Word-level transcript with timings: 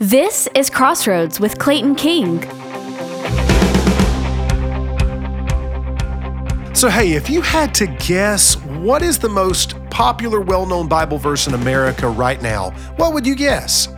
This 0.00 0.46
is 0.54 0.68
Crossroads 0.68 1.40
with 1.40 1.58
Clayton 1.58 1.94
King. 1.94 2.42
So, 6.74 6.90
hey, 6.90 7.12
if 7.12 7.30
you 7.30 7.40
had 7.40 7.74
to 7.76 7.86
guess 7.86 8.56
what 8.56 9.00
is 9.00 9.18
the 9.18 9.30
most 9.30 9.74
popular, 9.88 10.42
well 10.42 10.66
known 10.66 10.86
Bible 10.86 11.16
verse 11.16 11.46
in 11.46 11.54
America 11.54 12.10
right 12.10 12.42
now, 12.42 12.72
what 12.96 13.14
would 13.14 13.26
you 13.26 13.34
guess? 13.34 13.88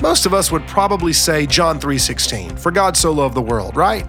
Most 0.00 0.24
of 0.24 0.32
us 0.32 0.50
would 0.50 0.66
probably 0.66 1.12
say 1.12 1.44
John 1.44 1.78
3:16, 1.78 2.56
for 2.56 2.72
God 2.72 2.96
so 2.96 3.12
loved 3.12 3.34
the 3.34 3.42
world, 3.42 3.76
right? 3.76 4.06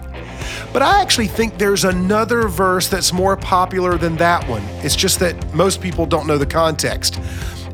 But 0.72 0.80
I 0.80 1.02
actually 1.02 1.28
think 1.28 1.58
there's 1.58 1.84
another 1.84 2.48
verse 2.48 2.88
that's 2.88 3.12
more 3.12 3.36
popular 3.36 3.98
than 3.98 4.16
that 4.16 4.48
one. 4.48 4.62
It's 4.82 4.96
just 4.96 5.18
that 5.18 5.52
most 5.52 5.82
people 5.82 6.06
don't 6.06 6.26
know 6.26 6.38
the 6.38 6.46
context. 6.46 7.20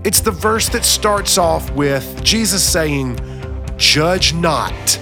It's 0.05 0.21
the 0.21 0.31
verse 0.31 0.69
that 0.69 0.85
starts 0.85 1.39
off 1.39 1.71
with 1.71 2.23
Jesus 2.23 2.63
saying, 2.63 3.19
Judge 3.79 4.35
not. 4.35 5.01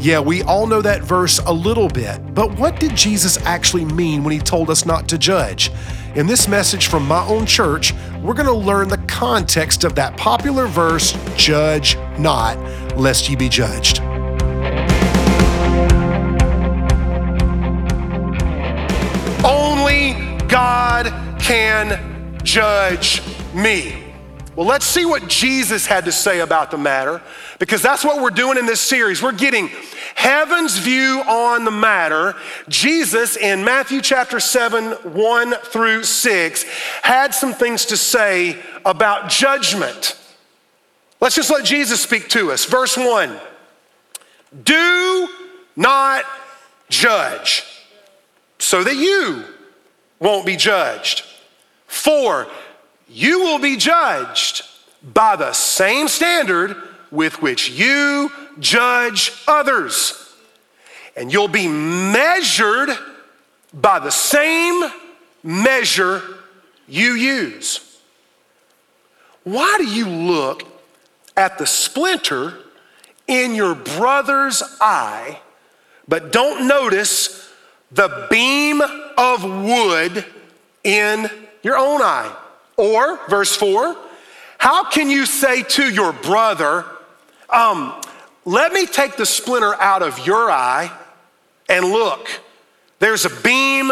Yeah, 0.00 0.18
we 0.18 0.42
all 0.42 0.66
know 0.66 0.82
that 0.82 1.02
verse 1.02 1.38
a 1.46 1.52
little 1.52 1.88
bit, 1.88 2.34
but 2.34 2.58
what 2.58 2.80
did 2.80 2.96
Jesus 2.96 3.38
actually 3.46 3.84
mean 3.84 4.24
when 4.24 4.32
he 4.32 4.40
told 4.40 4.68
us 4.68 4.84
not 4.84 5.08
to 5.10 5.18
judge? 5.18 5.70
In 6.16 6.26
this 6.26 6.48
message 6.48 6.88
from 6.88 7.06
my 7.06 7.24
own 7.28 7.46
church, 7.46 7.94
we're 8.20 8.34
going 8.34 8.48
to 8.48 8.52
learn 8.52 8.88
the 8.88 8.98
context 9.06 9.84
of 9.84 9.94
that 9.94 10.16
popular 10.16 10.66
verse, 10.66 11.12
Judge 11.36 11.96
not, 12.18 12.58
lest 12.98 13.28
ye 13.28 13.36
be 13.36 13.48
judged. 13.48 14.00
Only 19.44 20.14
God 20.48 21.14
can 21.38 22.40
judge 22.42 23.22
me. 23.54 24.05
Well, 24.56 24.66
let's 24.66 24.86
see 24.86 25.04
what 25.04 25.28
Jesus 25.28 25.84
had 25.84 26.06
to 26.06 26.12
say 26.12 26.40
about 26.40 26.70
the 26.70 26.78
matter, 26.78 27.20
because 27.58 27.82
that's 27.82 28.02
what 28.02 28.22
we're 28.22 28.30
doing 28.30 28.56
in 28.56 28.64
this 28.64 28.80
series. 28.80 29.22
We're 29.22 29.32
getting 29.32 29.68
heaven's 30.14 30.78
view 30.78 31.22
on 31.28 31.66
the 31.66 31.70
matter. 31.70 32.34
Jesus, 32.66 33.36
in 33.36 33.64
Matthew 33.64 34.00
chapter 34.00 34.40
7, 34.40 34.92
1 35.12 35.52
through 35.56 36.04
6, 36.04 36.64
had 37.02 37.34
some 37.34 37.52
things 37.52 37.84
to 37.84 37.98
say 37.98 38.58
about 38.86 39.28
judgment. 39.28 40.18
Let's 41.20 41.34
just 41.34 41.50
let 41.50 41.66
Jesus 41.66 42.00
speak 42.00 42.30
to 42.30 42.50
us. 42.50 42.64
Verse 42.64 42.96
1 42.96 43.38
Do 44.64 45.28
not 45.76 46.24
judge, 46.88 47.62
so 48.58 48.82
that 48.82 48.96
you 48.96 49.44
won't 50.18 50.46
be 50.46 50.56
judged. 50.56 51.24
Four, 51.86 52.46
you 53.08 53.40
will 53.40 53.58
be 53.58 53.76
judged 53.76 54.62
by 55.02 55.36
the 55.36 55.52
same 55.52 56.08
standard 56.08 56.76
with 57.10 57.40
which 57.40 57.70
you 57.70 58.30
judge 58.58 59.32
others. 59.46 60.34
And 61.16 61.32
you'll 61.32 61.48
be 61.48 61.68
measured 61.68 62.90
by 63.72 63.98
the 63.98 64.10
same 64.10 64.82
measure 65.42 66.22
you 66.88 67.12
use. 67.12 67.98
Why 69.44 69.76
do 69.78 69.86
you 69.86 70.08
look 70.08 70.64
at 71.36 71.58
the 71.58 71.66
splinter 71.66 72.54
in 73.28 73.54
your 73.54 73.74
brother's 73.74 74.62
eye, 74.80 75.40
but 76.08 76.32
don't 76.32 76.66
notice 76.66 77.52
the 77.92 78.26
beam 78.30 78.80
of 79.16 79.44
wood 79.44 80.24
in 80.82 81.30
your 81.62 81.76
own 81.76 82.02
eye? 82.02 82.34
Or, 82.76 83.18
verse 83.28 83.56
4, 83.56 83.96
how 84.58 84.88
can 84.90 85.08
you 85.08 85.26
say 85.26 85.62
to 85.62 85.84
your 85.84 86.12
brother, 86.12 86.84
um, 87.50 87.94
let 88.44 88.72
me 88.72 88.86
take 88.86 89.16
the 89.16 89.26
splinter 89.26 89.74
out 89.74 90.02
of 90.02 90.26
your 90.26 90.50
eye 90.50 90.90
and 91.68 91.86
look, 91.86 92.28
there's 92.98 93.24
a 93.24 93.40
beam 93.42 93.90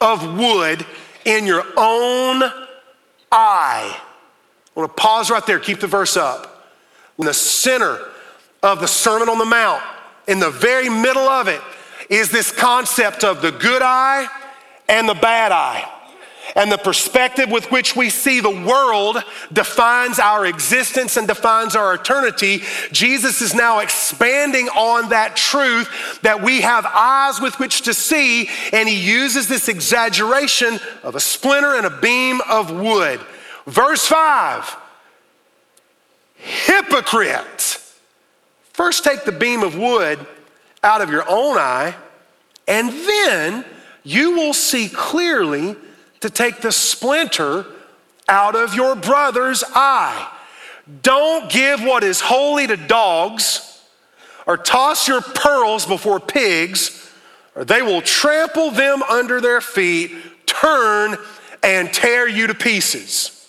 of 0.00 0.38
wood 0.38 0.84
in 1.24 1.46
your 1.46 1.64
own 1.76 2.42
eye. 3.30 3.96
I 3.96 4.00
want 4.74 4.96
to 4.96 5.00
pause 5.00 5.30
right 5.30 5.46
there, 5.46 5.58
keep 5.58 5.80
the 5.80 5.86
verse 5.86 6.16
up. 6.16 6.72
In 7.18 7.24
the 7.24 7.34
center 7.34 7.98
of 8.62 8.80
the 8.80 8.88
Sermon 8.88 9.28
on 9.28 9.38
the 9.38 9.44
Mount, 9.44 9.82
in 10.26 10.40
the 10.40 10.50
very 10.50 10.88
middle 10.88 11.28
of 11.28 11.48
it, 11.48 11.60
is 12.10 12.30
this 12.30 12.50
concept 12.50 13.24
of 13.24 13.40
the 13.40 13.52
good 13.52 13.82
eye 13.82 14.26
and 14.88 15.08
the 15.08 15.14
bad 15.14 15.52
eye. 15.52 15.90
And 16.54 16.70
the 16.70 16.78
perspective 16.78 17.50
with 17.50 17.70
which 17.72 17.96
we 17.96 18.10
see 18.10 18.38
the 18.38 18.48
world 18.48 19.18
defines 19.52 20.20
our 20.20 20.46
existence 20.46 21.16
and 21.16 21.26
defines 21.26 21.74
our 21.74 21.94
eternity. 21.94 22.62
Jesus 22.92 23.42
is 23.42 23.54
now 23.54 23.80
expanding 23.80 24.68
on 24.68 25.08
that 25.08 25.34
truth 25.34 26.20
that 26.22 26.42
we 26.42 26.60
have 26.60 26.86
eyes 26.86 27.40
with 27.40 27.58
which 27.58 27.82
to 27.82 27.94
see, 27.94 28.48
and 28.72 28.88
he 28.88 28.94
uses 28.94 29.48
this 29.48 29.68
exaggeration 29.68 30.78
of 31.02 31.16
a 31.16 31.20
splinter 31.20 31.74
and 31.74 31.86
a 31.86 31.98
beam 32.00 32.40
of 32.48 32.70
wood. 32.70 33.20
Verse 33.66 34.06
5 34.06 34.76
Hypocrite. 36.36 37.80
First, 38.72 39.02
take 39.02 39.24
the 39.24 39.32
beam 39.32 39.62
of 39.62 39.76
wood 39.76 40.24
out 40.82 41.00
of 41.00 41.10
your 41.10 41.24
own 41.28 41.56
eye, 41.56 41.94
and 42.68 42.90
then 42.90 43.64
you 44.02 44.32
will 44.32 44.52
see 44.52 44.88
clearly 44.88 45.76
to 46.24 46.30
take 46.30 46.62
the 46.62 46.72
splinter 46.72 47.66
out 48.30 48.56
of 48.56 48.74
your 48.74 48.96
brother's 48.96 49.62
eye. 49.74 50.32
Don't 51.02 51.50
give 51.50 51.82
what 51.82 52.02
is 52.02 52.18
holy 52.18 52.66
to 52.66 52.78
dogs, 52.78 53.82
or 54.46 54.56
toss 54.56 55.06
your 55.06 55.20
pearls 55.20 55.84
before 55.84 56.18
pigs, 56.18 57.12
or 57.54 57.66
they 57.66 57.82
will 57.82 58.00
trample 58.00 58.70
them 58.70 59.02
under 59.02 59.38
their 59.38 59.60
feet, 59.60 60.12
turn 60.46 61.18
and 61.62 61.92
tear 61.92 62.26
you 62.26 62.46
to 62.46 62.54
pieces. 62.54 63.46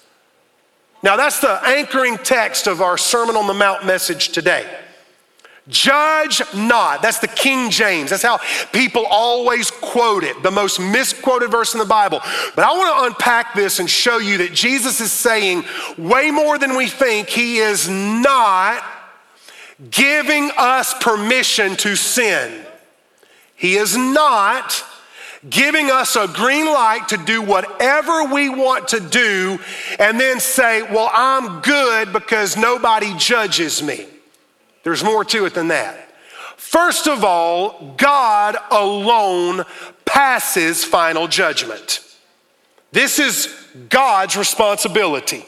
Now, 1.02 1.16
that's 1.16 1.40
the 1.40 1.66
anchoring 1.66 2.18
text 2.18 2.68
of 2.68 2.81
our 2.81 2.97
Sermon 2.97 3.38
on 3.38 3.47
the 3.47 3.53
Mount 3.53 3.85
message 3.85 4.30
today. 4.34 4.69
Judge 5.68 6.42
not. 6.53 7.02
That's 7.02 7.18
the 7.18 7.28
King 7.28 7.72
James. 7.72 8.12
That's 8.12 8.22
how 8.22 8.40
people 8.72 9.06
always 9.09 9.72
quote 9.72 10.24
it, 10.24 10.44
the 10.44 10.52
most 10.52 10.80
misquoted 10.80 11.50
verse 11.50 11.74
in 11.74 11.80
the 11.80 11.86
Bible. 11.86 12.20
But 12.56 12.66
I 12.66 12.78
want 12.78 12.96
to 12.96 13.06
unpack 13.06 13.56
this 13.56 13.80
and 13.80 13.90
show 13.90 14.20
you 14.20 14.38
that 14.40 14.53
Jesus 14.53 15.02
is 15.02 15.12
saying 15.12 15.66
way 15.98 16.30
more 16.30 16.59
than 16.59 16.76
we 16.76 16.88
think. 16.88 17.30
He 17.30 17.58
is 17.58 17.90
not 17.90 18.84
giving 19.90 20.52
us 20.56 20.94
permission 21.02 21.76
to 21.78 21.96
sin. 21.96 22.64
He 23.56 23.76
is 23.76 23.97
not 23.97 24.84
giving 25.50 25.90
us 25.90 26.16
a 26.16 26.28
green 26.28 26.66
light 26.68 27.08
to 27.08 27.18
do 27.18 27.42
whatever 27.42 28.26
we 28.26 28.50
want 28.50 28.90
to 28.90 29.00
do 29.00 29.59
and 29.97 30.20
then 30.20 30.40
say, 30.40 30.84
Well, 30.84 31.09
I'm 31.12 31.62
good 31.62 32.14
because 32.14 32.56
nobody 32.56 33.16
judges 33.18 33.82
me. 33.82 34.08
There's 34.85 35.03
more 35.03 35.25
to 35.25 35.46
it 35.46 35.56
than 35.56 35.69
that. 35.69 35.97
First 36.56 37.07
of 37.07 37.23
all, 37.23 37.96
God 37.97 38.56
alone 38.69 39.66
passes 40.06 40.85
final 40.85 41.28
judgment. 41.28 42.00
This 42.91 43.18
is 43.19 43.53
God's 43.90 44.38
responsibility. 44.38 45.44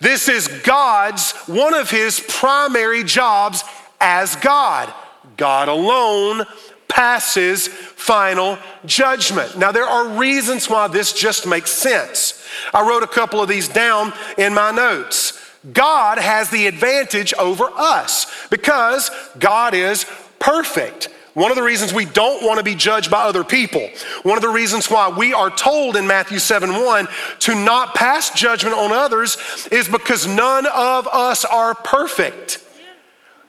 This 0.00 0.28
is 0.28 0.48
God's, 0.48 1.32
one 1.46 1.72
of 1.72 1.90
his 1.90 2.20
primary 2.28 3.02
jobs 3.02 3.64
as 4.00 4.36
God. 4.36 4.92
God 5.38 5.68
alone 5.68 6.44
passes 6.88 7.68
final 7.68 8.58
judgment. 8.84 9.56
Now, 9.56 9.72
there 9.72 9.86
are 9.86 10.18
reasons 10.18 10.68
why 10.68 10.88
this 10.88 11.14
just 11.14 11.46
makes 11.46 11.72
sense. 11.72 12.44
I 12.74 12.86
wrote 12.86 13.02
a 13.02 13.08
couple 13.08 13.40
of 13.40 13.48
these 13.48 13.66
down 13.66 14.12
in 14.36 14.52
my 14.52 14.72
notes. 14.72 15.41
God 15.70 16.18
has 16.18 16.50
the 16.50 16.66
advantage 16.66 17.32
over 17.34 17.68
us 17.74 18.26
because 18.48 19.10
God 19.38 19.74
is 19.74 20.06
perfect. 20.38 21.08
One 21.34 21.50
of 21.50 21.56
the 21.56 21.62
reasons 21.62 21.94
we 21.94 22.04
don't 22.04 22.44
want 22.44 22.58
to 22.58 22.64
be 22.64 22.74
judged 22.74 23.10
by 23.10 23.22
other 23.22 23.44
people, 23.44 23.88
one 24.22 24.36
of 24.36 24.42
the 24.42 24.48
reasons 24.48 24.90
why 24.90 25.08
we 25.08 25.32
are 25.32 25.50
told 25.50 25.96
in 25.96 26.06
Matthew 26.06 26.38
7 26.38 26.84
1 26.84 27.08
to 27.40 27.54
not 27.54 27.94
pass 27.94 28.30
judgment 28.30 28.76
on 28.76 28.92
others 28.92 29.38
is 29.70 29.88
because 29.88 30.26
none 30.26 30.66
of 30.66 31.08
us 31.08 31.44
are 31.44 31.74
perfect. 31.74 32.62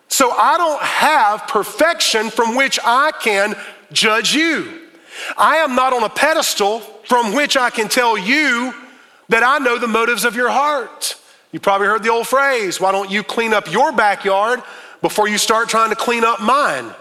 So 0.08 0.32
I 0.32 0.58
don't 0.58 0.82
have 0.82 1.48
perfection 1.48 2.30
from 2.30 2.56
which 2.56 2.80
I 2.86 3.12
can 3.20 3.56
judge 3.92 4.34
you. 4.34 4.82
I 5.38 5.58
am 5.58 5.76
not 5.76 5.92
on 5.92 6.04
a 6.04 6.10
pedestal 6.10 6.80
from 6.80 7.34
which 7.34 7.58
I 7.58 7.70
can 7.70 7.90
tell 7.90 8.18
you 8.18 8.74
that 9.30 9.44
I 9.44 9.58
know 9.58 9.78
the 9.78 9.88
motives 9.88 10.24
of 10.24 10.36
your 10.36 10.50
heart. 10.50 11.18
You 11.54 11.62
probably 11.62 11.88
heard 11.88 12.04
the 12.04 12.10
old 12.10 12.28
phrase 12.28 12.82
why 12.82 12.92
don't 12.92 13.10
you 13.10 13.24
clean 13.24 13.54
up 13.54 13.72
your 13.72 13.94
backyard 13.94 14.62
before 15.02 15.30
you 15.30 15.38
start 15.38 15.70
trying 15.70 15.92
to 15.92 15.96
clean 15.96 16.26
up 16.26 16.42
mine? 16.42 16.94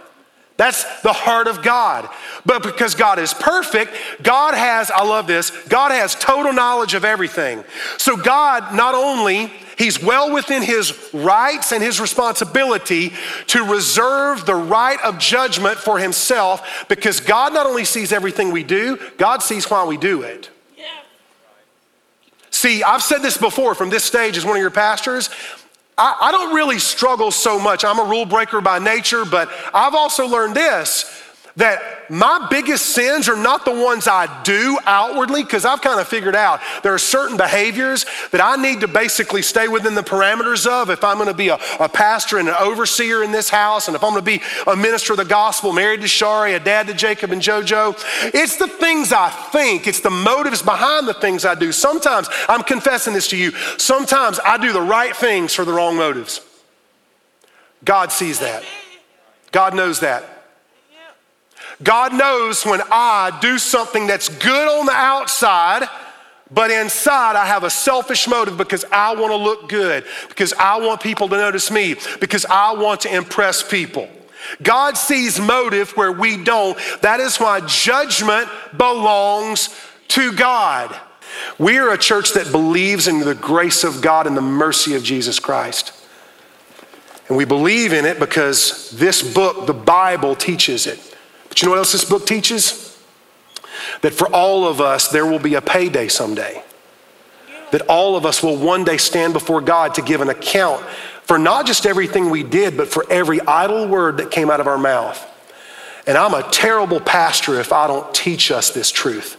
That's 0.58 1.00
the 1.00 1.12
heart 1.12 1.48
of 1.48 1.62
God. 1.62 2.08
But 2.46 2.62
because 2.62 2.94
God 2.94 3.18
is 3.18 3.34
perfect, 3.34 3.92
God 4.22 4.54
has, 4.54 4.90
I 4.92 5.02
love 5.02 5.26
this, 5.26 5.50
God 5.68 5.90
has 5.90 6.14
total 6.14 6.52
knowledge 6.52 6.94
of 6.94 7.04
everything. 7.04 7.64
So 7.96 8.16
God 8.16 8.74
not 8.74 8.94
only 8.94 9.50
He's 9.78 10.00
well 10.02 10.32
within 10.32 10.62
his 10.62 11.12
rights 11.12 11.72
and 11.72 11.82
his 11.82 12.00
responsibility 12.00 13.12
to 13.48 13.64
reserve 13.64 14.46
the 14.46 14.54
right 14.54 15.00
of 15.02 15.18
judgment 15.18 15.78
for 15.78 15.98
himself 15.98 16.86
because 16.88 17.20
God 17.20 17.52
not 17.52 17.66
only 17.66 17.84
sees 17.84 18.12
everything 18.12 18.52
we 18.52 18.62
do, 18.62 18.98
God 19.16 19.42
sees 19.42 19.68
why 19.68 19.84
we 19.84 19.96
do 19.96 20.22
it. 20.22 20.50
See, 22.62 22.84
I've 22.84 23.02
said 23.02 23.22
this 23.22 23.36
before 23.36 23.74
from 23.74 23.90
this 23.90 24.04
stage 24.04 24.36
as 24.36 24.44
one 24.44 24.54
of 24.54 24.60
your 24.60 24.70
pastors. 24.70 25.30
I, 25.98 26.16
I 26.20 26.30
don't 26.30 26.54
really 26.54 26.78
struggle 26.78 27.32
so 27.32 27.58
much. 27.58 27.84
I'm 27.84 27.98
a 27.98 28.04
rule 28.04 28.24
breaker 28.24 28.60
by 28.60 28.78
nature, 28.78 29.24
but 29.24 29.50
I've 29.74 29.96
also 29.96 30.28
learned 30.28 30.54
this 30.54 31.06
that 31.56 32.10
my 32.10 32.46
biggest 32.50 32.86
sins 32.86 33.28
are 33.28 33.36
not 33.36 33.64
the 33.64 33.72
ones 33.72 34.08
I 34.08 34.42
do 34.42 34.78
outwardly, 34.84 35.42
because 35.42 35.64
I've 35.64 35.82
kind 35.82 36.00
of 36.00 36.08
figured 36.08 36.34
out 36.34 36.60
there 36.82 36.94
are 36.94 36.98
certain 36.98 37.36
behaviors 37.36 38.06
that 38.30 38.40
I 38.40 38.56
need 38.56 38.80
to 38.80 38.88
basically 38.88 39.42
stay 39.42 39.68
within 39.68 39.94
the 39.94 40.02
parameters 40.02 40.66
of 40.66 40.88
if 40.88 41.04
I'm 41.04 41.16
going 41.16 41.28
to 41.28 41.34
be 41.34 41.48
a, 41.48 41.58
a 41.78 41.88
pastor 41.88 42.38
and 42.38 42.48
an 42.48 42.54
overseer 42.58 43.22
in 43.22 43.32
this 43.32 43.50
house, 43.50 43.88
and 43.88 43.94
if 43.94 44.02
I'm 44.02 44.12
going 44.12 44.24
to 44.24 44.38
be 44.38 44.42
a 44.66 44.76
minister 44.76 45.12
of 45.12 45.18
the 45.18 45.24
gospel, 45.24 45.72
married 45.72 46.00
to 46.00 46.06
Sharie, 46.06 46.56
a 46.56 46.60
dad 46.60 46.86
to 46.86 46.94
Jacob 46.94 47.32
and 47.32 47.42
JoJo. 47.42 48.32
It's 48.34 48.56
the 48.56 48.68
things 48.68 49.12
I 49.12 49.28
think, 49.28 49.86
it's 49.86 50.00
the 50.00 50.10
motives 50.10 50.62
behind 50.62 51.06
the 51.06 51.14
things 51.14 51.44
I 51.44 51.54
do. 51.54 51.72
Sometimes, 51.72 52.28
I'm 52.48 52.62
confessing 52.62 53.12
this 53.12 53.28
to 53.28 53.36
you, 53.36 53.52
sometimes 53.76 54.40
I 54.44 54.56
do 54.56 54.72
the 54.72 54.80
right 54.80 55.14
things 55.14 55.52
for 55.54 55.64
the 55.64 55.72
wrong 55.72 55.96
motives. 55.96 56.40
God 57.84 58.10
sees 58.12 58.38
that. 58.40 58.64
God 59.50 59.74
knows 59.74 60.00
that. 60.00 60.24
God 61.82 62.12
knows 62.12 62.64
when 62.64 62.80
I 62.90 63.38
do 63.40 63.58
something 63.58 64.06
that's 64.06 64.28
good 64.28 64.68
on 64.68 64.86
the 64.86 64.92
outside, 64.92 65.88
but 66.50 66.70
inside 66.70 67.36
I 67.36 67.46
have 67.46 67.64
a 67.64 67.70
selfish 67.70 68.28
motive 68.28 68.56
because 68.56 68.84
I 68.90 69.14
want 69.14 69.32
to 69.32 69.36
look 69.36 69.68
good, 69.68 70.04
because 70.28 70.52
I 70.54 70.78
want 70.78 71.00
people 71.00 71.28
to 71.28 71.36
notice 71.36 71.70
me, 71.70 71.96
because 72.20 72.44
I 72.46 72.72
want 72.74 73.02
to 73.02 73.14
impress 73.14 73.62
people. 73.62 74.08
God 74.62 74.96
sees 74.96 75.40
motive 75.40 75.92
where 75.92 76.12
we 76.12 76.42
don't. 76.42 76.76
That 77.00 77.20
is 77.20 77.38
why 77.38 77.60
judgment 77.60 78.48
belongs 78.76 79.68
to 80.08 80.32
God. 80.32 80.94
We 81.58 81.78
are 81.78 81.92
a 81.92 81.98
church 81.98 82.32
that 82.34 82.52
believes 82.52 83.08
in 83.08 83.20
the 83.20 83.34
grace 83.34 83.84
of 83.84 84.02
God 84.02 84.26
and 84.26 84.36
the 84.36 84.42
mercy 84.42 84.94
of 84.94 85.02
Jesus 85.02 85.38
Christ. 85.38 85.92
And 87.28 87.36
we 87.36 87.44
believe 87.44 87.92
in 87.92 88.04
it 88.04 88.18
because 88.18 88.90
this 88.90 89.22
book, 89.22 89.66
the 89.66 89.72
Bible, 89.72 90.34
teaches 90.34 90.86
it. 90.86 91.11
But 91.52 91.60
you 91.60 91.66
know 91.66 91.72
what 91.72 91.80
else 91.80 91.92
this 91.92 92.06
book 92.06 92.24
teaches? 92.24 92.98
That 94.00 94.14
for 94.14 94.26
all 94.28 94.66
of 94.66 94.80
us, 94.80 95.08
there 95.08 95.26
will 95.26 95.38
be 95.38 95.52
a 95.52 95.60
payday 95.60 96.08
someday. 96.08 96.64
That 97.72 97.82
all 97.90 98.16
of 98.16 98.24
us 98.24 98.42
will 98.42 98.56
one 98.56 98.84
day 98.84 98.96
stand 98.96 99.34
before 99.34 99.60
God 99.60 99.96
to 99.96 100.02
give 100.02 100.22
an 100.22 100.30
account 100.30 100.82
for 101.24 101.38
not 101.38 101.66
just 101.66 101.84
everything 101.84 102.30
we 102.30 102.42
did, 102.42 102.78
but 102.78 102.88
for 102.88 103.04
every 103.12 103.42
idle 103.42 103.86
word 103.86 104.16
that 104.16 104.30
came 104.30 104.48
out 104.48 104.60
of 104.60 104.66
our 104.66 104.78
mouth. 104.78 105.22
And 106.06 106.16
I'm 106.16 106.32
a 106.32 106.42
terrible 106.50 107.00
pastor 107.00 107.60
if 107.60 107.70
I 107.70 107.86
don't 107.86 108.14
teach 108.14 108.50
us 108.50 108.70
this 108.70 108.90
truth. 108.90 109.36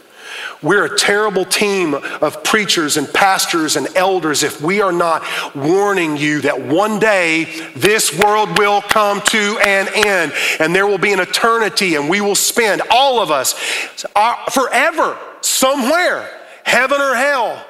We're 0.62 0.84
a 0.84 0.98
terrible 0.98 1.44
team 1.44 1.94
of 1.94 2.42
preachers 2.44 2.96
and 2.96 3.12
pastors 3.12 3.76
and 3.76 3.88
elders 3.96 4.42
if 4.42 4.60
we 4.60 4.80
are 4.80 4.92
not 4.92 5.22
warning 5.54 6.16
you 6.16 6.40
that 6.42 6.60
one 6.60 6.98
day 6.98 7.44
this 7.76 8.16
world 8.18 8.58
will 8.58 8.80
come 8.82 9.20
to 9.22 9.58
an 9.64 9.88
end 9.94 10.32
and 10.60 10.74
there 10.74 10.86
will 10.86 10.98
be 10.98 11.12
an 11.12 11.20
eternity 11.20 11.94
and 11.96 12.08
we 12.08 12.20
will 12.20 12.34
spend, 12.34 12.82
all 12.90 13.20
of 13.20 13.30
us, 13.30 13.54
uh, 14.16 14.44
forever 14.50 15.18
somewhere, 15.40 16.28
heaven 16.64 17.00
or 17.00 17.14
hell. 17.14 17.64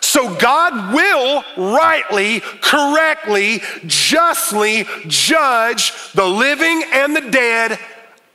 So 0.00 0.34
God 0.36 0.94
will 0.94 1.44
rightly, 1.56 2.40
correctly, 2.60 3.62
justly 3.86 4.86
judge 5.06 5.92
the 6.12 6.24
living 6.24 6.84
and 6.92 7.14
the 7.14 7.30
dead 7.30 7.78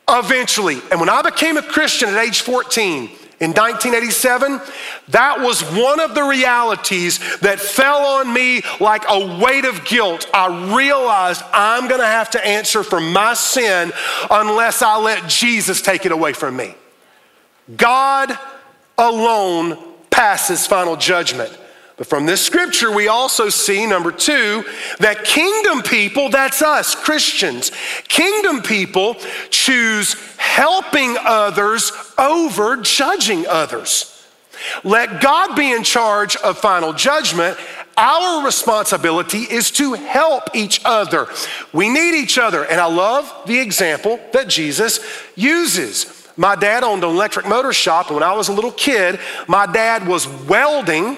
eventually. 0.09 0.81
And 0.91 0.99
when 0.99 1.09
I 1.09 1.21
became 1.21 1.57
a 1.57 1.61
Christian 1.61 2.09
at 2.09 2.17
age 2.17 2.41
14, 2.41 3.09
in 3.39 3.51
1987, 3.51 4.59
that 5.09 5.39
was 5.39 5.61
one 5.61 6.01
of 6.01 6.13
the 6.13 6.23
realities 6.23 7.19
that 7.39 7.61
fell 7.61 8.19
on 8.19 8.33
me 8.33 8.61
like 8.81 9.03
a 9.07 9.39
weight 9.41 9.63
of 9.63 9.85
guilt. 9.85 10.29
I 10.33 10.75
realized 10.75 11.41
I'm 11.53 11.87
to 12.01 12.05
have 12.05 12.29
to 12.31 12.45
answer 12.45 12.83
for 12.83 12.99
my 12.99 13.33
sin 13.35 13.93
unless 14.29 14.81
I 14.81 14.97
let 14.97 15.29
Jesus 15.29 15.81
take 15.81 16.05
it 16.05 16.11
away 16.11 16.33
from 16.33 16.57
me. 16.57 16.75
God 17.77 18.37
alone 18.97 19.77
passes 20.09 20.67
final 20.67 20.97
judgment. 20.97 21.57
But 21.99 22.07
from 22.07 22.25
this 22.25 22.41
scripture, 22.41 22.91
we 22.91 23.09
also 23.09 23.49
see, 23.49 23.85
number 23.85 24.13
two, 24.13 24.63
that 24.99 25.25
kingdom 25.25 25.81
people, 25.81 26.29
that's 26.29 26.61
us, 26.61 26.95
Christians, 26.95 27.73
kingdom 28.07 28.61
people 28.61 29.15
choose 29.49 30.15
helping 30.37 31.17
others 31.19 31.91
over 32.17 32.77
judging 32.77 33.45
others. 33.47 34.25
Let 34.85 35.21
God 35.21 35.57
be 35.57 35.73
in 35.73 35.83
charge 35.83 36.37
of 36.37 36.57
final 36.57 36.93
judgment. 36.93 37.57
Our 37.97 38.45
responsibility 38.45 39.39
is 39.39 39.69
to 39.71 39.93
help 39.95 40.55
each 40.55 40.79
other. 40.85 41.27
We 41.73 41.89
need 41.89 42.17
each 42.17 42.37
other. 42.37 42.63
And 42.63 42.79
I 42.79 42.85
love 42.85 43.29
the 43.45 43.59
example 43.59 44.21
that 44.31 44.47
Jesus 44.47 45.01
uses. 45.35 46.29
My 46.37 46.55
dad 46.55 46.85
owned 46.85 47.03
an 47.03 47.09
electric 47.09 47.45
motor 47.45 47.73
shop, 47.73 48.07
and 48.07 48.15
when 48.15 48.23
I 48.23 48.31
was 48.31 48.47
a 48.47 48.53
little 48.53 48.71
kid, 48.71 49.19
my 49.49 49.65
dad 49.65 50.07
was 50.07 50.25
welding 50.25 51.17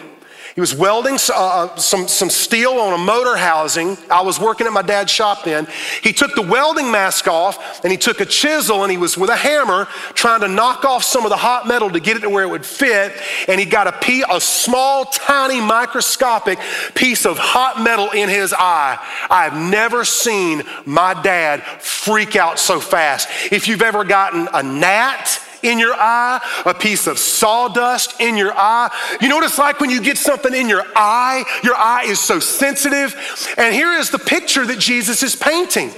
he 0.56 0.62
was 0.62 0.76
welding 0.76 1.18
uh, 1.30 1.34
uh, 1.34 1.76
some, 1.78 2.08
some 2.08 2.30
steel 2.30 2.72
on 2.74 2.94
a 2.94 2.98
motor 2.98 3.38
housing. 3.38 3.98
I 4.10 4.22
was 4.22 4.40
working 4.40 4.68
at 4.68 4.74
my 4.74 4.82
dad's 4.82 5.12
shop 5.12 5.44
then. 5.44 5.68
He 6.04 6.12
took 6.14 6.36
the 6.36 6.42
welding 6.42 6.92
mask 6.92 7.28
off 7.28 7.84
and 7.84 7.92
he 7.92 7.98
took 7.98 8.20
a 8.20 8.26
chisel 8.26 8.84
and 8.84 8.92
he 8.92 8.98
was 8.98 9.18
with 9.18 9.30
a 9.30 9.36
hammer 9.36 9.86
trying 10.14 10.42
to 10.42 10.48
knock 10.48 10.84
off 10.84 11.04
some 11.04 11.26
of 11.26 11.30
the 11.30 11.38
hot 11.38 11.68
metal 11.68 11.90
to 11.90 12.00
get 12.00 12.18
it 12.18 12.22
to 12.22 12.30
where 12.30 12.44
it 12.44 12.50
would 12.50 12.66
fit. 12.66 13.14
And 13.48 13.60
he 13.60 13.66
got 13.66 13.88
a, 13.88 13.94
piece, 13.94 14.26
a 14.30 14.42
small, 14.42 15.06
tiny, 15.06 15.62
microscopic 15.62 16.60
piece 16.96 17.26
of 17.26 17.38
hot 17.38 17.82
metal 17.82 18.10
in 18.12 18.28
his 18.28 18.54
eye. 18.54 18.98
I've 19.30 19.56
never 19.56 20.04
seen 20.04 20.64
my 20.86 21.20
dad 21.22 21.64
freak 21.82 22.36
out 22.36 22.60
so 22.60 22.80
fast. 22.80 23.30
If 23.52 23.68
you've 23.68 23.82
ever 23.82 24.04
gotten 24.04 24.50
a 24.54 24.64
gnat, 24.64 25.42
in 25.64 25.80
your 25.80 25.94
eye, 25.94 26.42
a 26.66 26.74
piece 26.74 27.08
of 27.08 27.20
sawdust 27.20 28.20
in 28.20 28.38
your 28.38 28.54
eye. 28.54 28.90
You 29.22 29.30
know 29.30 29.36
what 29.36 29.46
it's 29.46 29.58
like 29.58 29.80
when 29.80 29.90
you 29.90 30.02
get 30.02 30.18
something 30.18 30.54
in 30.54 30.70
your 30.70 30.86
eye? 30.96 31.44
Your 31.64 31.76
eye 31.76 32.04
is 32.06 32.20
so 32.20 32.40
sensitive. 32.40 33.16
And 33.58 33.74
here 33.74 33.94
is 33.94 34.10
the 34.10 34.20
picture 34.20 34.66
that 34.66 34.80
Jesus 34.80 35.24
is 35.24 35.36
painting. 35.36 35.92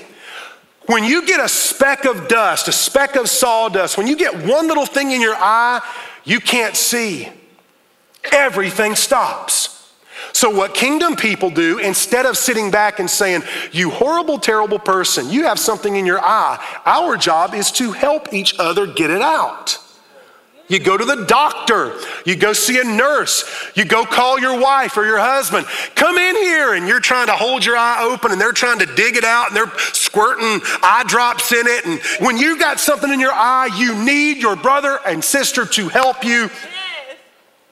When 0.86 1.04
you 1.04 1.26
get 1.26 1.40
a 1.40 1.48
speck 1.48 2.06
of 2.06 2.28
dust, 2.28 2.68
a 2.68 2.74
speck 2.74 3.16
of 3.16 3.30
sawdust, 3.30 3.98
when 3.98 4.08
you 4.08 4.18
get 4.18 4.46
one 4.46 4.68
little 4.68 4.86
thing 4.86 5.12
in 5.12 5.22
your 5.22 5.36
eye, 5.36 5.82
you 6.26 6.40
can't 6.40 6.76
see. 6.76 7.30
Everything 8.32 8.96
stops. 8.96 9.83
So, 10.34 10.50
what 10.50 10.74
kingdom 10.74 11.16
people 11.16 11.52
do, 11.52 11.78
instead 11.78 12.26
of 12.26 12.38
sitting 12.38 12.72
back 12.72 13.00
and 13.00 13.10
saying, 13.10 13.44
You 13.72 13.92
horrible, 13.92 14.40
terrible 14.40 14.80
person, 14.80 15.30
you 15.30 15.44
have 15.44 15.60
something 15.60 15.96
in 15.96 16.06
your 16.06 16.20
eye, 16.20 16.60
our 16.86 17.18
job 17.18 17.54
is 17.54 17.72
to 17.74 17.92
help 17.92 18.34
each 18.34 18.58
other 18.60 18.88
get 18.88 19.12
it 19.12 19.22
out. 19.22 19.78
You 20.70 20.80
go 20.80 20.98
to 20.98 21.06
the 21.06 21.26
doctor, 21.26 21.94
you 22.26 22.36
go 22.36 22.54
see 22.54 22.80
a 22.80 22.84
nurse, 22.84 23.44
you 23.76 23.86
go 23.86 24.06
call 24.06 24.40
your 24.40 24.60
wife 24.60 24.98
or 24.98 25.06
your 25.06 25.20
husband, 25.20 25.68
come 25.94 26.18
in 26.18 26.36
here, 26.38 26.74
and 26.74 26.88
you're 26.88 27.02
trying 27.02 27.28
to 27.28 27.34
hold 27.34 27.64
your 27.64 27.78
eye 27.78 28.02
open 28.02 28.32
and 28.32 28.42
they're 28.42 28.54
trying 28.54 28.80
to 28.80 28.88
dig 28.88 29.16
it 29.16 29.26
out 29.26 29.50
and 29.50 29.56
they're 29.56 29.72
squirting 29.78 30.62
eye 30.82 31.04
drops 31.06 31.52
in 31.52 31.68
it. 31.68 31.86
And 31.86 32.02
when 32.26 32.38
you've 32.38 32.60
got 32.60 32.80
something 32.80 33.12
in 33.12 33.20
your 33.20 33.34
eye, 33.34 33.70
you 33.78 34.04
need 34.04 34.38
your 34.38 34.56
brother 34.56 35.00
and 35.06 35.24
sister 35.24 35.66
to 35.66 35.90
help 35.90 36.24
you. 36.24 36.50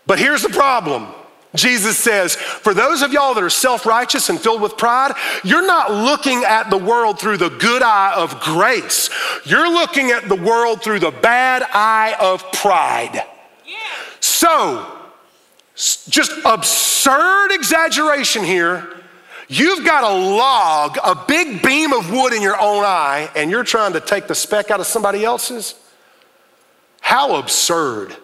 But 0.05 0.19
here's 0.19 0.43
the 0.43 0.49
problem 0.49 1.07
Jesus 1.53 1.97
says, 1.97 2.35
for 2.35 2.73
those 2.73 3.01
of 3.01 3.11
y'all 3.11 3.33
that 3.33 3.43
are 3.43 3.49
self 3.49 3.85
righteous 3.85 4.29
and 4.29 4.39
filled 4.39 4.61
with 4.61 4.77
pride, 4.77 5.13
you're 5.43 5.65
not 5.65 5.91
looking 5.91 6.43
at 6.45 6.69
the 6.69 6.77
world 6.77 7.19
through 7.19 7.37
the 7.37 7.49
good 7.49 7.81
eye 7.83 8.13
of 8.15 8.39
grace. 8.39 9.09
You're 9.45 9.69
looking 9.69 10.11
at 10.11 10.29
the 10.29 10.35
world 10.35 10.81
through 10.81 10.99
the 10.99 11.11
bad 11.11 11.63
eye 11.73 12.15
of 12.19 12.49
pride. 12.53 13.25
Yeah. 13.65 13.75
So, 14.21 14.97
just 15.75 16.31
absurd 16.45 17.51
exaggeration 17.51 18.43
here. 18.45 18.87
You've 19.49 19.83
got 19.83 20.05
a 20.05 20.15
log, 20.15 20.97
a 21.03 21.13
big 21.27 21.61
beam 21.61 21.91
of 21.91 22.09
wood 22.09 22.31
in 22.31 22.41
your 22.41 22.57
own 22.57 22.85
eye, 22.85 23.29
and 23.35 23.51
you're 23.51 23.65
trying 23.65 23.91
to 23.93 23.99
take 23.99 24.27
the 24.27 24.35
speck 24.35 24.71
out 24.71 24.79
of 24.79 24.85
somebody 24.87 25.25
else's? 25.25 25.75
How 27.01 27.35
absurd. 27.35 28.15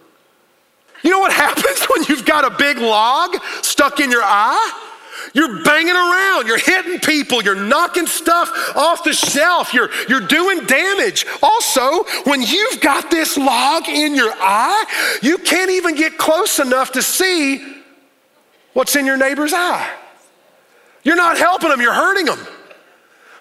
You 1.04 1.12
know 1.12 1.20
what 1.20 1.34
happens 1.34 1.86
when 1.90 2.04
you've 2.04 2.26
got 2.26 2.46
a 2.46 2.56
big 2.56 2.78
log 2.80 3.38
stuck 3.62 4.00
in 4.00 4.12
your 4.12 4.24
eye? 4.24 4.84
You're 5.34 5.64
banging 5.64 5.96
around, 5.96 6.48
you're 6.48 6.58
hitting 6.58 7.00
people, 7.00 7.44
you're 7.44 7.56
knocking 7.56 8.08
stuff 8.08 8.50
off 8.76 9.04
the 9.04 9.14
shelf, 9.14 9.74
you're, 9.74 9.90
you're 10.08 10.22
doing 10.22 10.66
damage. 10.66 11.26
Also, 11.42 12.04
when 12.24 12.42
you've 12.42 12.80
got 12.82 13.12
this 13.12 13.38
log 13.38 13.88
in 13.88 14.16
your 14.16 14.32
eye, 14.38 15.20
you 15.22 15.38
can't 15.40 15.72
even 15.72 15.96
get 15.96 16.18
close 16.18 16.60
enough 16.60 16.92
to 16.94 17.02
see 17.02 17.82
what's 18.74 18.96
in 18.96 19.06
your 19.06 19.18
neighbor's 19.18 19.54
eye. 19.54 19.90
You're 21.04 21.16
not 21.16 21.38
helping 21.38 21.70
them, 21.70 21.82
you're 21.82 21.94
hurting 21.94 22.26
them. 22.26 22.40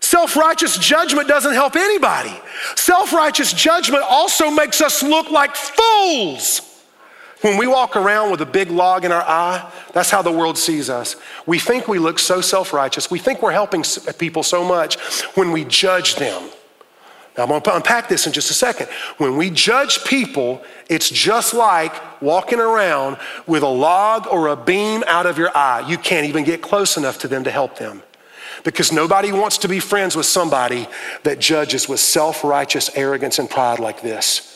Self 0.01 0.37
righteous 0.37 0.79
judgment 0.79 1.29
doesn't 1.29 1.53
help 1.53 1.77
anybody. 1.77 2.33
Self 2.77 3.13
righteous 3.13 3.53
judgment 3.53 4.05
also 4.09 4.51
makes 4.51 4.81
us 4.81 5.03
look 5.03 5.31
like 5.31 5.57
fools. 5.57 6.61
When 7.43 7.59
we 7.59 7.67
walk 7.67 7.97
around 7.97 8.31
with 8.31 8.41
a 8.41 8.47
big 8.47 8.71
log 8.71 9.05
in 9.05 9.13
our 9.13 9.23
eye, 9.23 9.71
that's 9.93 10.11
how 10.11 10.23
the 10.23 10.33
world 10.33 10.57
sees 10.57 10.89
us. 10.89 11.17
We 11.45 11.59
think 11.59 11.87
we 11.87 11.99
look 11.99 12.19
so 12.19 12.41
self 12.41 12.73
righteous. 12.73 13.11
We 13.11 13.19
think 13.19 13.43
we're 13.43 13.53
helping 13.53 13.85
people 14.19 14.43
so 14.43 14.65
much 14.65 14.99
when 15.37 15.53
we 15.53 15.65
judge 15.65 16.17
them. 16.17 16.51
Now, 17.37 17.43
I'm 17.43 17.51
going 17.51 17.61
to 17.61 17.77
unpack 17.77 18.09
this 18.09 18.27
in 18.27 18.33
just 18.33 18.51
a 18.51 18.55
second. 18.55 18.89
When 19.19 19.37
we 19.37 19.51
judge 19.51 20.05
people, 20.07 20.65
it's 20.89 21.11
just 21.11 21.53
like 21.53 21.93
walking 22.23 22.61
around 22.61 23.19
with 23.47 23.63
a 23.63 23.69
log 23.69 24.27
or 24.29 24.49
a 24.49 24.57
beam 24.57 25.05
out 25.07 25.27
of 25.27 25.37
your 25.37 25.55
eye. 25.55 25.87
You 25.87 25.99
can't 25.99 26.27
even 26.27 26.45
get 26.45 26.63
close 26.63 26.97
enough 26.97 27.19
to 27.19 27.29
them 27.29 27.45
to 27.45 27.51
help 27.51 27.77
them. 27.77 28.03
Because 28.65 28.91
nobody 28.91 29.33
wants 29.33 29.59
to 29.59 29.69
be 29.69 29.81
friends 29.81 30.17
with 30.17 30.25
somebody 30.25 30.89
that 31.25 31.39
judges 31.39 31.87
with 31.87 32.01
self 32.01 32.43
righteous 32.43 32.91
arrogance 32.97 33.39
and 33.39 33.51
pride 33.51 33.81
like 33.81 34.01
this. 34.01 34.56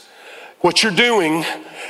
What 0.60 0.82
you're 0.82 0.92
doing 0.92 1.44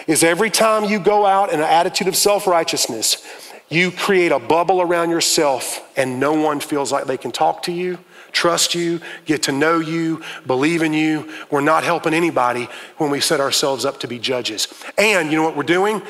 is 0.07 0.23
every 0.23 0.51
time 0.51 0.85
you 0.85 0.99
go 1.01 1.27
out 1.27 1.53
in 1.53 1.61
an 1.61 1.67
attitude 1.67 2.09
of 2.09 2.17
self 2.17 2.47
righteousness, 2.47 3.25
you 3.69 3.91
create 3.91 4.33
a 4.33 4.39
bubble 4.39 4.81
around 4.81 5.11
yourself 5.11 5.81
and 5.97 6.19
no 6.19 6.33
one 6.33 6.61
feels 6.61 6.91
like 6.91 7.07
they 7.07 7.17
can 7.17 7.33
talk 7.33 7.63
to 7.65 7.73
you 7.73 7.99
trust 8.33 8.75
you, 8.75 9.01
get 9.25 9.45
to 9.45 9.53
know 9.53 9.79
you, 9.79 10.23
believe 10.47 10.83
in 10.83 10.93
you. 10.93 11.31
We're 11.51 11.61
not 11.61 11.85
helping 11.85 12.15
anybody 12.15 12.69
when 12.97 13.11
we 13.11 13.21
set 13.21 13.41
ourselves 13.41 13.85
up 13.85 14.01
to 14.01 14.09
be 14.09 14.19
judges. 14.19 14.69
And 14.97 15.31
you 15.31 15.37
know 15.37 15.45
what 15.45 15.57
we're 15.57 15.63
doing? 15.63 16.03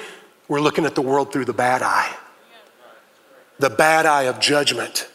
We're 0.49 0.61
looking 0.61 0.85
at 0.85 0.95
the 0.95 1.03
world 1.03 1.33
through 1.33 1.45
the 1.47 1.53
bad 1.53 1.83
eye. 1.83 2.15
The 3.59 3.71
bad 3.71 4.07
eye 4.07 4.23
of 4.25 4.41
judgment, 4.41 5.09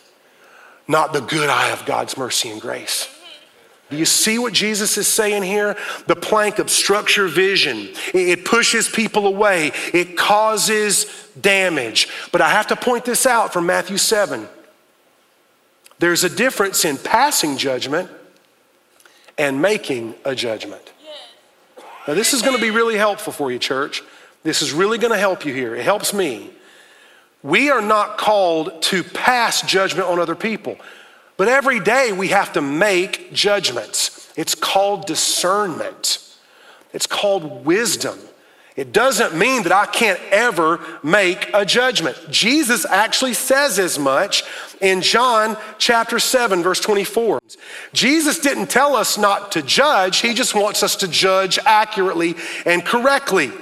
not 0.88 1.14
the 1.14 1.22
good 1.22 1.50
eye 1.50 1.72
of 1.72 1.86
God's 1.86 2.16
mercy 2.16 2.50
and 2.50 2.62
grace. 2.62 3.10
Do 3.90 3.98
you 3.98 4.06
see 4.06 4.40
what 4.40 4.54
Jesus 4.54 4.98
is 4.98 5.08
saying 5.08 5.44
here? 5.44 5.78
The 6.08 6.16
plank 6.16 6.58
obstructs 6.58 7.18
your 7.18 7.28
vision. 7.28 7.90
It 8.14 8.44
pushes 8.44 8.90
people 8.90 9.28
away. 9.28 9.72
It 9.94 10.18
causes 10.18 11.06
damage. 11.40 12.08
But 12.32 12.42
I 12.42 12.50
have 12.50 12.68
to 12.68 12.76
point 12.76 13.06
this 13.06 13.28
out 13.28 13.54
from 13.54 13.68
Matthew 13.68 13.98
7. 13.98 14.48
There's 16.00 16.24
a 16.24 16.30
difference 16.30 16.84
in 16.84 16.98
passing 16.98 17.58
judgment 17.58 18.10
and 19.38 19.62
making 19.62 20.16
a 20.26 20.34
judgment. 20.34 20.94
Now, 22.08 22.14
this 22.14 22.34
is 22.34 22.42
going 22.42 22.56
to 22.56 22.62
be 22.62 22.72
really 22.72 22.98
helpful 22.98 23.34
for 23.34 23.52
you, 23.52 23.60
church. 23.60 24.04
This 24.44 24.62
is 24.62 24.72
really 24.72 24.98
going 24.98 25.14
to 25.14 25.20
help 25.20 25.46
you 25.46 25.54
here. 25.54 25.76
It 25.76 25.84
helps 25.84 26.14
me. 26.14 26.52
We 27.42 27.70
are 27.70 27.82
not 27.82 28.18
called 28.18 28.82
to 28.84 29.04
pass 29.04 29.62
judgment 29.62 30.08
on 30.08 30.20
other 30.20 30.36
people, 30.36 30.78
but 31.38 31.48
every 31.48 31.80
day 31.80 32.12
we 32.12 32.30
have 32.30 32.54
to 32.54 32.62
make 32.62 33.34
judgments. 33.34 34.32
It's 34.36 34.56
called 34.56 35.06
discernment, 35.06 36.20
it's 36.94 37.08
called 37.08 37.66
wisdom. 37.66 38.20
It 38.76 38.92
doesn't 38.92 39.38
mean 39.38 39.64
that 39.64 39.72
I 39.72 39.86
can't 39.86 40.20
ever 40.32 40.82
make 41.02 41.50
a 41.54 41.64
judgment. 41.64 42.18
Jesus 42.30 42.86
actually 42.86 43.34
says 43.34 43.80
as 43.80 43.98
much 43.98 44.44
in 44.82 45.02
John 45.02 45.56
chapter 45.78 46.20
7, 46.20 46.62
verse 46.62 46.82
24. 46.82 47.40
Jesus 47.94 48.40
didn't 48.40 48.70
tell 48.70 48.94
us 48.94 49.18
not 49.18 49.54
to 49.54 49.62
judge, 49.62 50.18
He 50.18 50.34
just 50.34 50.56
wants 50.56 50.84
us 50.84 50.98
to 50.98 51.08
judge 51.08 51.58
accurately 51.60 52.36
and 52.66 52.84
correctly. 52.84 53.54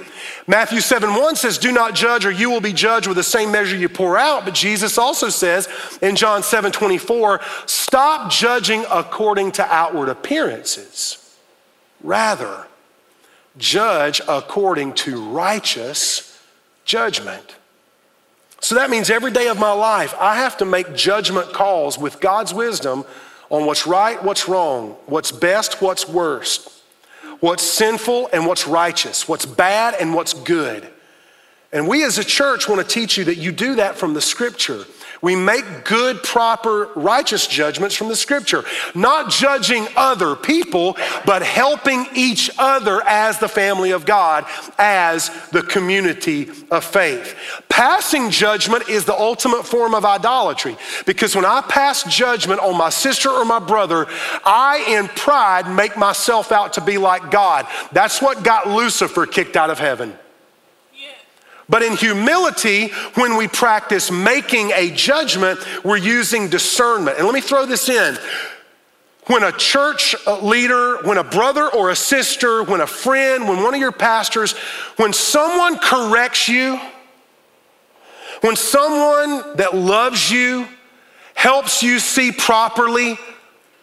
Matthew 0.46 0.80
7 0.80 1.14
1 1.14 1.36
says, 1.36 1.56
Do 1.56 1.72
not 1.72 1.94
judge, 1.94 2.26
or 2.26 2.30
you 2.30 2.50
will 2.50 2.60
be 2.60 2.72
judged 2.72 3.06
with 3.06 3.16
the 3.16 3.22
same 3.22 3.50
measure 3.50 3.76
you 3.76 3.88
pour 3.88 4.18
out. 4.18 4.44
But 4.44 4.54
Jesus 4.54 4.98
also 4.98 5.30
says 5.30 5.68
in 6.02 6.16
John 6.16 6.42
7 6.42 6.70
24, 6.70 7.40
Stop 7.66 8.30
judging 8.30 8.84
according 8.90 9.52
to 9.52 9.64
outward 9.64 10.08
appearances. 10.10 11.38
Rather, 12.02 12.66
judge 13.56 14.20
according 14.28 14.92
to 14.94 15.22
righteous 15.30 16.42
judgment. 16.84 17.56
So 18.60 18.74
that 18.74 18.90
means 18.90 19.10
every 19.10 19.30
day 19.30 19.48
of 19.48 19.58
my 19.58 19.72
life, 19.72 20.14
I 20.18 20.36
have 20.36 20.56
to 20.58 20.64
make 20.64 20.94
judgment 20.94 21.52
calls 21.52 21.98
with 21.98 22.20
God's 22.20 22.52
wisdom 22.52 23.04
on 23.50 23.66
what's 23.66 23.86
right, 23.86 24.22
what's 24.22 24.48
wrong, 24.48 24.96
what's 25.06 25.30
best, 25.30 25.82
what's 25.82 26.08
worst, 26.08 26.73
what's 27.44 27.62
sinful 27.62 28.26
and 28.32 28.46
what's 28.46 28.66
righteous, 28.66 29.28
what's 29.28 29.44
bad 29.44 29.94
and 30.00 30.14
what's 30.14 30.32
good. 30.32 30.88
And 31.74 31.86
we 31.86 32.02
as 32.02 32.16
a 32.16 32.24
church 32.24 32.70
want 32.70 32.80
to 32.80 32.86
teach 32.86 33.18
you 33.18 33.24
that 33.24 33.36
you 33.36 33.52
do 33.52 33.74
that 33.74 33.96
from 33.96 34.14
the 34.14 34.22
scripture. 34.22 34.86
We 35.24 35.36
make 35.36 35.86
good, 35.86 36.22
proper, 36.22 36.90
righteous 36.94 37.46
judgments 37.46 37.94
from 37.94 38.08
the 38.08 38.14
scripture, 38.14 38.62
not 38.94 39.30
judging 39.30 39.88
other 39.96 40.36
people, 40.36 40.98
but 41.24 41.42
helping 41.42 42.06
each 42.14 42.50
other 42.58 43.00
as 43.06 43.38
the 43.38 43.48
family 43.48 43.92
of 43.92 44.04
God, 44.04 44.44
as 44.76 45.30
the 45.50 45.62
community 45.62 46.50
of 46.70 46.84
faith. 46.84 47.34
Passing 47.70 48.28
judgment 48.28 48.90
is 48.90 49.06
the 49.06 49.18
ultimate 49.18 49.64
form 49.64 49.94
of 49.94 50.04
idolatry 50.04 50.76
because 51.06 51.34
when 51.34 51.46
I 51.46 51.62
pass 51.62 52.04
judgment 52.04 52.60
on 52.60 52.76
my 52.76 52.90
sister 52.90 53.30
or 53.30 53.46
my 53.46 53.60
brother, 53.60 54.06
I, 54.44 54.84
in 54.86 55.08
pride, 55.08 55.74
make 55.74 55.96
myself 55.96 56.52
out 56.52 56.74
to 56.74 56.82
be 56.82 56.98
like 56.98 57.30
God. 57.30 57.66
That's 57.92 58.20
what 58.20 58.44
got 58.44 58.68
Lucifer 58.68 59.24
kicked 59.24 59.56
out 59.56 59.70
of 59.70 59.78
heaven. 59.78 60.18
But 61.68 61.82
in 61.82 61.96
humility, 61.96 62.88
when 63.14 63.36
we 63.36 63.48
practice 63.48 64.10
making 64.10 64.72
a 64.72 64.90
judgment, 64.90 65.60
we're 65.84 65.96
using 65.96 66.48
discernment. 66.48 67.16
And 67.16 67.26
let 67.26 67.34
me 67.34 67.40
throw 67.40 67.66
this 67.66 67.88
in. 67.88 68.18
When 69.26 69.42
a 69.42 69.52
church 69.52 70.14
leader, 70.42 70.98
when 71.02 71.16
a 71.16 71.24
brother 71.24 71.68
or 71.70 71.90
a 71.90 71.96
sister, 71.96 72.62
when 72.62 72.82
a 72.82 72.86
friend, 72.86 73.48
when 73.48 73.62
one 73.62 73.72
of 73.72 73.80
your 73.80 73.92
pastors, 73.92 74.52
when 74.96 75.14
someone 75.14 75.78
corrects 75.78 76.48
you, 76.48 76.78
when 78.42 78.56
someone 78.56 79.56
that 79.56 79.74
loves 79.74 80.30
you 80.30 80.68
helps 81.34 81.82
you 81.82 81.98
see 81.98 82.30
properly 82.30 83.18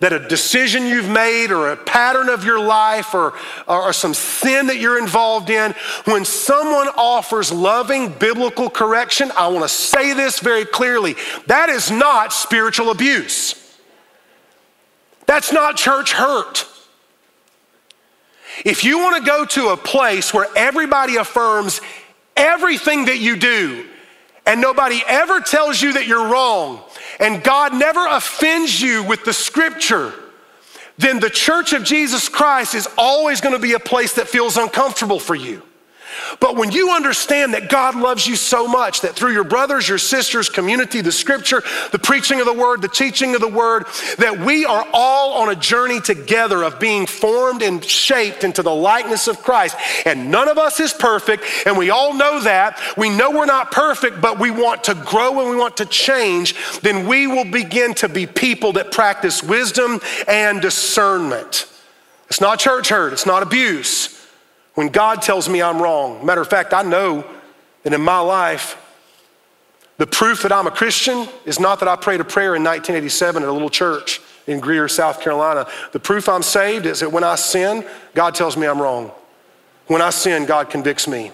that 0.01 0.11
a 0.11 0.19
decision 0.19 0.87
you've 0.87 1.07
made 1.07 1.51
or 1.51 1.71
a 1.71 1.77
pattern 1.77 2.27
of 2.27 2.43
your 2.43 2.59
life 2.59 3.13
or, 3.13 3.33
or 3.67 3.93
some 3.93 4.15
sin 4.15 4.65
that 4.67 4.77
you're 4.77 4.99
involved 4.99 5.51
in, 5.51 5.73
when 6.05 6.25
someone 6.25 6.87
offers 6.97 7.51
loving 7.51 8.09
biblical 8.09 8.67
correction, 8.67 9.31
I 9.37 9.47
want 9.47 9.63
to 9.63 9.69
say 9.69 10.13
this 10.13 10.39
very 10.39 10.65
clearly 10.65 11.15
that 11.45 11.69
is 11.69 11.91
not 11.91 12.33
spiritual 12.33 12.89
abuse. 12.89 13.55
That's 15.27 15.53
not 15.53 15.77
church 15.77 16.13
hurt. 16.13 16.67
If 18.65 18.83
you 18.83 18.97
want 18.97 19.23
to 19.23 19.29
go 19.29 19.45
to 19.45 19.69
a 19.69 19.77
place 19.77 20.33
where 20.33 20.47
everybody 20.55 21.17
affirms 21.17 21.79
everything 22.35 23.05
that 23.05 23.19
you 23.19 23.35
do 23.35 23.87
and 24.47 24.59
nobody 24.59 24.99
ever 25.07 25.41
tells 25.41 25.79
you 25.79 25.93
that 25.93 26.07
you're 26.07 26.27
wrong, 26.27 26.81
and 27.21 27.43
God 27.43 27.73
never 27.73 28.05
offends 28.07 28.81
you 28.81 29.03
with 29.03 29.23
the 29.23 29.31
scripture, 29.31 30.13
then 30.97 31.19
the 31.19 31.29
church 31.29 31.71
of 31.71 31.83
Jesus 31.83 32.27
Christ 32.27 32.75
is 32.75 32.87
always 32.97 33.39
going 33.39 33.55
to 33.55 33.61
be 33.61 33.73
a 33.73 33.79
place 33.79 34.15
that 34.15 34.27
feels 34.27 34.57
uncomfortable 34.57 35.19
for 35.19 35.35
you. 35.35 35.61
But 36.39 36.55
when 36.55 36.71
you 36.71 36.91
understand 36.91 37.53
that 37.53 37.69
God 37.69 37.95
loves 37.95 38.27
you 38.27 38.35
so 38.35 38.67
much 38.67 39.01
that 39.01 39.15
through 39.15 39.33
your 39.33 39.43
brothers, 39.43 39.87
your 39.87 39.97
sisters, 39.97 40.49
community, 40.49 41.01
the 41.01 41.11
scripture, 41.11 41.61
the 41.91 41.99
preaching 41.99 42.39
of 42.39 42.45
the 42.45 42.53
word, 42.53 42.81
the 42.81 42.87
teaching 42.87 43.35
of 43.35 43.41
the 43.41 43.47
word, 43.47 43.85
that 44.17 44.39
we 44.39 44.65
are 44.65 44.85
all 44.93 45.41
on 45.41 45.49
a 45.49 45.55
journey 45.55 45.99
together 45.99 46.63
of 46.63 46.79
being 46.79 47.05
formed 47.05 47.61
and 47.61 47.83
shaped 47.83 48.43
into 48.43 48.63
the 48.63 48.73
likeness 48.73 49.27
of 49.27 49.41
Christ. 49.41 49.75
And 50.05 50.31
none 50.31 50.47
of 50.47 50.57
us 50.57 50.79
is 50.79 50.93
perfect, 50.93 51.43
and 51.65 51.77
we 51.77 51.89
all 51.89 52.13
know 52.13 52.41
that. 52.41 52.79
We 52.97 53.09
know 53.09 53.31
we're 53.31 53.45
not 53.45 53.71
perfect, 53.71 54.21
but 54.21 54.39
we 54.39 54.51
want 54.51 54.83
to 54.85 54.95
grow 54.95 55.39
and 55.39 55.49
we 55.49 55.55
want 55.55 55.77
to 55.77 55.85
change. 55.85 56.55
Then 56.81 57.07
we 57.07 57.27
will 57.27 57.45
begin 57.45 57.93
to 57.95 58.09
be 58.09 58.25
people 58.27 58.73
that 58.73 58.91
practice 58.91 59.43
wisdom 59.43 59.99
and 60.27 60.61
discernment. 60.61 61.67
It's 62.27 62.41
not 62.41 62.59
church 62.59 62.89
hurt, 62.89 63.13
it's 63.13 63.25
not 63.25 63.43
abuse. 63.43 64.20
When 64.73 64.87
God 64.87 65.21
tells 65.21 65.49
me 65.49 65.61
I'm 65.61 65.81
wrong, 65.81 66.25
matter 66.25 66.41
of 66.41 66.49
fact, 66.49 66.73
I 66.73 66.81
know 66.81 67.25
that 67.83 67.93
in 67.93 68.01
my 68.01 68.19
life, 68.19 68.77
the 69.97 70.07
proof 70.07 70.43
that 70.43 70.51
I'm 70.51 70.65
a 70.65 70.71
Christian 70.71 71.27
is 71.45 71.59
not 71.59 71.79
that 71.79 71.87
I 71.87 71.95
prayed 71.95 72.21
a 72.21 72.23
prayer 72.23 72.55
in 72.55 72.63
1987 72.63 73.43
at 73.43 73.49
a 73.49 73.51
little 73.51 73.69
church 73.69 74.21
in 74.47 74.59
Greer, 74.59 74.87
South 74.87 75.21
Carolina. 75.21 75.67
The 75.91 75.99
proof 75.99 76.27
I'm 76.27 76.43
saved 76.43 76.85
is 76.85 77.01
that 77.01 77.11
when 77.11 77.23
I 77.23 77.35
sin, 77.35 77.85
God 78.15 78.33
tells 78.33 78.57
me 78.57 78.65
I'm 78.65 78.81
wrong. 78.81 79.11
When 79.87 80.01
I 80.01 80.09
sin, 80.09 80.45
God 80.45 80.69
convicts 80.69 81.07
me. 81.07 81.31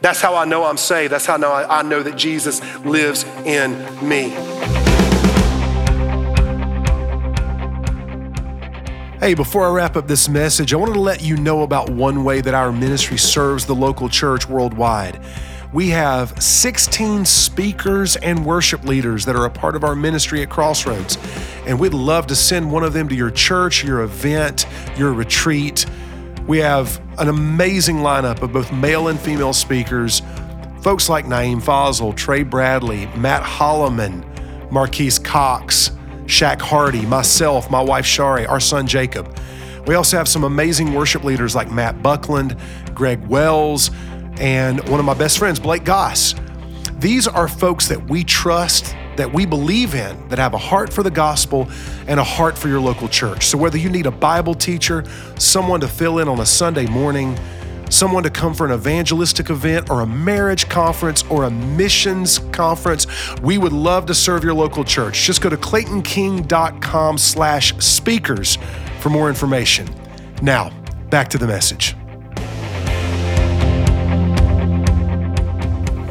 That's 0.00 0.20
how 0.20 0.34
I 0.34 0.44
know 0.44 0.64
I'm 0.64 0.76
saved. 0.76 1.12
That's 1.12 1.26
how 1.26 1.36
I 1.42 1.82
know 1.82 2.02
that 2.02 2.16
Jesus 2.16 2.60
lives 2.84 3.24
in 3.44 3.72
me. 4.06 4.32
Hey, 9.22 9.34
before 9.34 9.64
I 9.64 9.70
wrap 9.70 9.94
up 9.94 10.08
this 10.08 10.28
message, 10.28 10.74
I 10.74 10.76
wanted 10.76 10.94
to 10.94 11.00
let 11.00 11.22
you 11.22 11.36
know 11.36 11.62
about 11.62 11.88
one 11.88 12.24
way 12.24 12.40
that 12.40 12.54
our 12.54 12.72
ministry 12.72 13.16
serves 13.16 13.64
the 13.64 13.72
local 13.72 14.08
church 14.08 14.48
worldwide. 14.48 15.20
We 15.72 15.90
have 15.90 16.42
16 16.42 17.24
speakers 17.24 18.16
and 18.16 18.44
worship 18.44 18.82
leaders 18.82 19.24
that 19.26 19.36
are 19.36 19.44
a 19.44 19.50
part 19.50 19.76
of 19.76 19.84
our 19.84 19.94
ministry 19.94 20.42
at 20.42 20.50
Crossroads. 20.50 21.18
And 21.66 21.78
we'd 21.78 21.94
love 21.94 22.26
to 22.26 22.34
send 22.34 22.72
one 22.72 22.82
of 22.82 22.94
them 22.94 23.08
to 23.10 23.14
your 23.14 23.30
church, 23.30 23.84
your 23.84 24.00
event, 24.00 24.66
your 24.96 25.12
retreat. 25.12 25.86
We 26.48 26.58
have 26.58 27.00
an 27.18 27.28
amazing 27.28 27.98
lineup 27.98 28.42
of 28.42 28.52
both 28.52 28.72
male 28.72 29.06
and 29.06 29.20
female 29.20 29.52
speakers. 29.52 30.20
Folks 30.80 31.08
like 31.08 31.26
Naeem 31.26 31.62
Fazal, 31.62 32.16
Trey 32.16 32.42
Bradley, 32.42 33.06
Matt 33.16 33.44
Holloman, 33.44 34.24
Marquise 34.72 35.20
Cox, 35.20 35.92
Shaq 36.32 36.62
Hardy, 36.62 37.04
myself, 37.04 37.70
my 37.70 37.82
wife 37.82 38.06
Sharie, 38.06 38.48
our 38.48 38.58
son 38.58 38.86
Jacob. 38.86 39.38
We 39.86 39.94
also 39.96 40.16
have 40.16 40.26
some 40.26 40.44
amazing 40.44 40.94
worship 40.94 41.24
leaders 41.24 41.54
like 41.54 41.70
Matt 41.70 42.02
Buckland, 42.02 42.56
Greg 42.94 43.22
Wells, 43.26 43.90
and 44.40 44.80
one 44.88 44.98
of 44.98 45.04
my 45.04 45.12
best 45.12 45.36
friends, 45.38 45.60
Blake 45.60 45.84
Goss. 45.84 46.34
These 46.94 47.28
are 47.28 47.48
folks 47.48 47.86
that 47.88 48.08
we 48.08 48.24
trust, 48.24 48.96
that 49.16 49.30
we 49.30 49.44
believe 49.44 49.94
in, 49.94 50.26
that 50.30 50.38
have 50.38 50.54
a 50.54 50.58
heart 50.58 50.90
for 50.90 51.02
the 51.02 51.10
gospel 51.10 51.68
and 52.06 52.18
a 52.18 52.24
heart 52.24 52.56
for 52.56 52.68
your 52.68 52.80
local 52.80 53.08
church. 53.08 53.48
So, 53.48 53.58
whether 53.58 53.76
you 53.76 53.90
need 53.90 54.06
a 54.06 54.10
Bible 54.10 54.54
teacher, 54.54 55.04
someone 55.38 55.80
to 55.80 55.88
fill 55.88 56.18
in 56.20 56.28
on 56.28 56.40
a 56.40 56.46
Sunday 56.46 56.86
morning, 56.86 57.38
someone 57.92 58.22
to 58.22 58.30
come 58.30 58.54
for 58.54 58.66
an 58.66 58.72
evangelistic 58.72 59.50
event 59.50 59.90
or 59.90 60.00
a 60.00 60.06
marriage 60.06 60.68
conference 60.68 61.22
or 61.30 61.44
a 61.44 61.50
missions 61.50 62.38
conference, 62.50 63.06
we 63.40 63.58
would 63.58 63.72
love 63.72 64.06
to 64.06 64.14
serve 64.14 64.42
your 64.42 64.54
local 64.54 64.82
church. 64.82 65.22
Just 65.22 65.40
go 65.40 65.50
to 65.50 65.56
claytonking.com 65.56 67.18
slash 67.18 67.76
speakers 67.78 68.58
for 69.00 69.10
more 69.10 69.28
information. 69.28 69.88
Now, 70.40 70.70
back 71.10 71.28
to 71.28 71.38
the 71.38 71.46
message. 71.46 71.94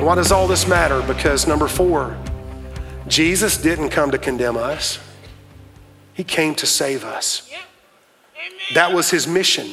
Why 0.02 0.16
does 0.16 0.32
all 0.32 0.48
this 0.48 0.68
matter? 0.68 1.02
Because 1.02 1.48
number 1.48 1.68
four, 1.68 2.18
Jesus 3.08 3.58
didn't 3.58 3.90
come 3.90 4.12
to 4.12 4.18
condemn 4.18 4.58
us, 4.58 5.00
He 6.14 6.24
came 6.24 6.56
to 6.56 6.66
save 6.66 7.04
us. 7.04 7.50
That 8.74 8.94
was 8.94 9.12
His 9.12 9.28
mission. 9.28 9.70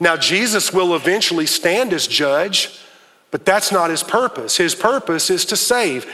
Now, 0.00 0.16
Jesus 0.16 0.72
will 0.72 0.94
eventually 0.94 1.46
stand 1.46 1.92
as 1.92 2.06
judge, 2.06 2.78
but 3.30 3.44
that's 3.44 3.72
not 3.72 3.90
His 3.90 4.02
purpose. 4.02 4.56
His 4.56 4.74
purpose 4.74 5.30
is 5.30 5.44
to 5.46 5.56
save. 5.56 6.06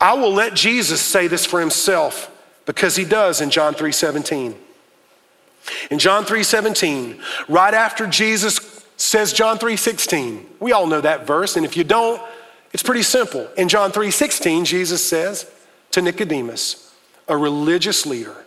I 0.00 0.14
will 0.14 0.32
let 0.32 0.54
Jesus 0.54 1.00
say 1.00 1.26
this 1.26 1.44
for 1.44 1.60
Himself 1.60 2.30
because 2.64 2.96
He 2.96 3.04
does 3.04 3.40
in 3.40 3.50
John 3.50 3.74
3 3.74 3.92
17. 3.92 4.54
In 5.90 5.98
John 5.98 6.24
3 6.24 6.42
17, 6.42 7.20
right 7.48 7.74
after 7.74 8.06
Jesus 8.06 8.76
says 8.96 9.32
John 9.32 9.58
3:16. 9.58 10.46
We 10.58 10.72
all 10.72 10.86
know 10.86 11.00
that 11.00 11.26
verse, 11.26 11.56
and 11.56 11.64
if 11.64 11.76
you 11.76 11.84
don't, 11.84 12.20
it's 12.72 12.82
pretty 12.82 13.02
simple. 13.02 13.48
In 13.56 13.68
John 13.68 13.92
3:16, 13.92 14.64
Jesus 14.64 15.04
says 15.04 15.46
to 15.92 16.02
Nicodemus, 16.02 16.92
a 17.28 17.36
religious 17.36 18.06
leader, 18.06 18.44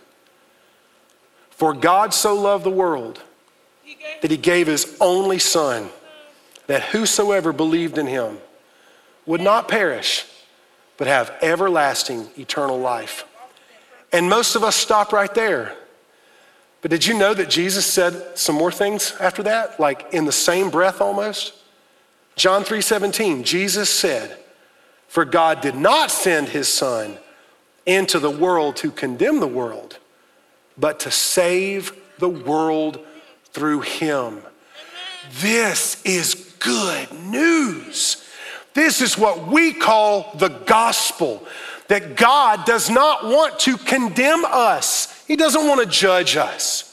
"For 1.50 1.72
God 1.72 2.12
so 2.12 2.34
loved 2.34 2.64
the 2.64 2.70
world 2.70 3.20
that 4.20 4.30
he 4.30 4.36
gave 4.36 4.66
his 4.66 4.96
only 5.00 5.38
son, 5.38 5.90
that 6.66 6.82
whosoever 6.84 7.52
believed 7.52 7.98
in 7.98 8.06
him 8.06 8.40
would 9.26 9.40
not 9.40 9.68
perish, 9.68 10.24
but 10.96 11.06
have 11.06 11.32
everlasting 11.42 12.30
eternal 12.36 12.78
life." 12.78 13.24
And 14.12 14.28
most 14.28 14.54
of 14.54 14.64
us 14.64 14.76
stop 14.76 15.12
right 15.12 15.32
there. 15.34 15.76
But 16.82 16.90
did 16.90 17.06
you 17.06 17.14
know 17.14 17.34
that 17.34 17.50
Jesus 17.50 17.86
said 17.86 18.38
some 18.38 18.54
more 18.54 18.72
things 18.72 19.12
after 19.20 19.42
that, 19.44 19.78
like 19.78 20.06
in 20.12 20.24
the 20.24 20.32
same 20.32 20.70
breath 20.70 21.00
almost? 21.00 21.52
John 22.36 22.64
3:17, 22.64 23.44
Jesus 23.44 23.90
said, 23.90 24.38
"For 25.06 25.24
God 25.24 25.60
did 25.60 25.74
not 25.74 26.10
send 26.10 26.48
his 26.48 26.72
son 26.72 27.18
into 27.84 28.18
the 28.18 28.30
world 28.30 28.76
to 28.76 28.90
condemn 28.90 29.40
the 29.40 29.46
world, 29.46 29.98
but 30.78 30.98
to 31.00 31.10
save 31.10 31.92
the 32.18 32.28
world 32.28 33.04
through 33.52 33.80
him." 33.80 34.42
This 35.40 35.96
is 36.04 36.34
good 36.58 37.12
news. 37.12 38.18
This 38.74 39.00
is 39.00 39.18
what 39.18 39.48
we 39.48 39.72
call 39.72 40.32
the 40.38 40.48
gospel 40.48 41.46
that 41.88 42.16
God 42.16 42.64
does 42.64 42.88
not 42.88 43.26
want 43.26 43.58
to 43.60 43.76
condemn 43.76 44.44
us. 44.44 45.08
He 45.26 45.36
doesn't 45.36 45.66
want 45.66 45.80
to 45.80 45.86
judge 45.86 46.36
us. 46.36 46.84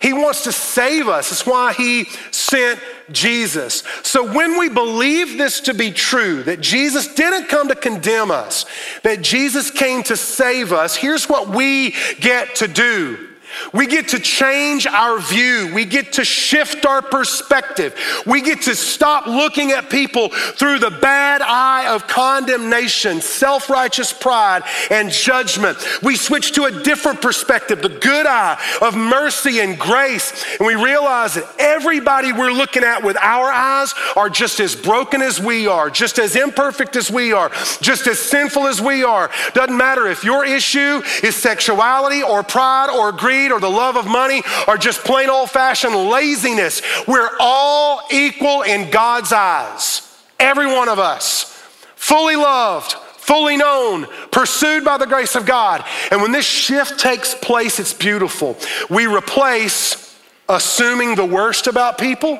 He 0.00 0.12
wants 0.12 0.42
to 0.42 0.52
save 0.52 1.08
us. 1.08 1.30
That's 1.30 1.46
why 1.46 1.72
he 1.72 2.06
sent 2.30 2.78
Jesus. 3.10 3.82
So 4.02 4.30
when 4.30 4.58
we 4.58 4.68
believe 4.68 5.38
this 5.38 5.60
to 5.60 5.74
be 5.74 5.90
true, 5.90 6.42
that 6.42 6.60
Jesus 6.60 7.06
didn't 7.06 7.48
come 7.48 7.68
to 7.68 7.74
condemn 7.74 8.30
us, 8.30 8.66
that 9.04 9.22
Jesus 9.22 9.70
came 9.70 10.02
to 10.04 10.16
save 10.16 10.72
us, 10.72 10.96
here's 10.96 11.28
what 11.28 11.48
we 11.48 11.94
get 12.20 12.56
to 12.56 12.68
do. 12.68 13.28
We 13.72 13.86
get 13.86 14.08
to 14.08 14.18
change 14.18 14.86
our 14.86 15.18
view. 15.18 15.72
We 15.74 15.84
get 15.84 16.14
to 16.14 16.24
shift 16.24 16.86
our 16.86 17.02
perspective. 17.02 17.94
We 18.26 18.42
get 18.42 18.62
to 18.62 18.74
stop 18.74 19.26
looking 19.26 19.72
at 19.72 19.90
people 19.90 20.28
through 20.30 20.78
the 20.78 20.90
bad 20.90 21.42
eye 21.42 21.92
of 21.94 22.06
condemnation, 22.06 23.20
self 23.20 23.70
righteous 23.70 24.12
pride, 24.12 24.62
and 24.90 25.10
judgment. 25.10 25.78
We 26.02 26.16
switch 26.16 26.52
to 26.52 26.64
a 26.64 26.82
different 26.82 27.22
perspective, 27.22 27.82
the 27.82 27.88
good 27.88 28.26
eye 28.26 28.60
of 28.82 28.96
mercy 28.96 29.60
and 29.60 29.78
grace. 29.78 30.44
And 30.58 30.66
we 30.66 30.74
realize 30.74 31.34
that 31.34 31.48
everybody 31.58 32.32
we're 32.32 32.52
looking 32.52 32.84
at 32.84 33.02
with 33.02 33.16
our 33.18 33.50
eyes 33.50 33.94
are 34.16 34.30
just 34.30 34.60
as 34.60 34.74
broken 34.74 35.22
as 35.22 35.40
we 35.40 35.66
are, 35.66 35.90
just 35.90 36.18
as 36.18 36.36
imperfect 36.36 36.96
as 36.96 37.10
we 37.10 37.32
are, 37.32 37.50
just 37.80 38.06
as 38.06 38.18
sinful 38.18 38.66
as 38.66 38.80
we 38.80 39.04
are. 39.04 39.30
Doesn't 39.54 39.76
matter 39.76 40.06
if 40.06 40.24
your 40.24 40.44
issue 40.44 41.02
is 41.22 41.34
sexuality 41.36 42.22
or 42.22 42.42
pride 42.42 42.90
or 42.90 43.12
greed 43.12 43.45
greed 43.46 43.56
or 43.56 43.60
the 43.60 43.70
love 43.70 43.96
of 43.96 44.06
money 44.06 44.42
or 44.68 44.76
just 44.76 45.04
plain 45.04 45.30
old 45.30 45.50
fashioned 45.50 45.94
laziness. 45.94 46.82
We're 47.06 47.30
all 47.38 48.02
equal 48.10 48.62
in 48.62 48.90
God's 48.90 49.32
eyes. 49.32 50.02
Every 50.38 50.66
one 50.66 50.88
of 50.88 50.98
us. 50.98 51.52
Fully 51.96 52.36
loved, 52.36 52.92
fully 52.92 53.56
known, 53.56 54.06
pursued 54.30 54.84
by 54.84 54.98
the 54.98 55.06
grace 55.06 55.34
of 55.34 55.46
God. 55.46 55.84
And 56.10 56.22
when 56.22 56.32
this 56.32 56.46
shift 56.46 57.00
takes 57.00 57.34
place, 57.34 57.80
it's 57.80 57.94
beautiful. 57.94 58.56
We 58.90 59.06
replace 59.06 60.14
assuming 60.48 61.16
the 61.16 61.24
worst 61.24 61.66
about 61.66 61.98
people 61.98 62.38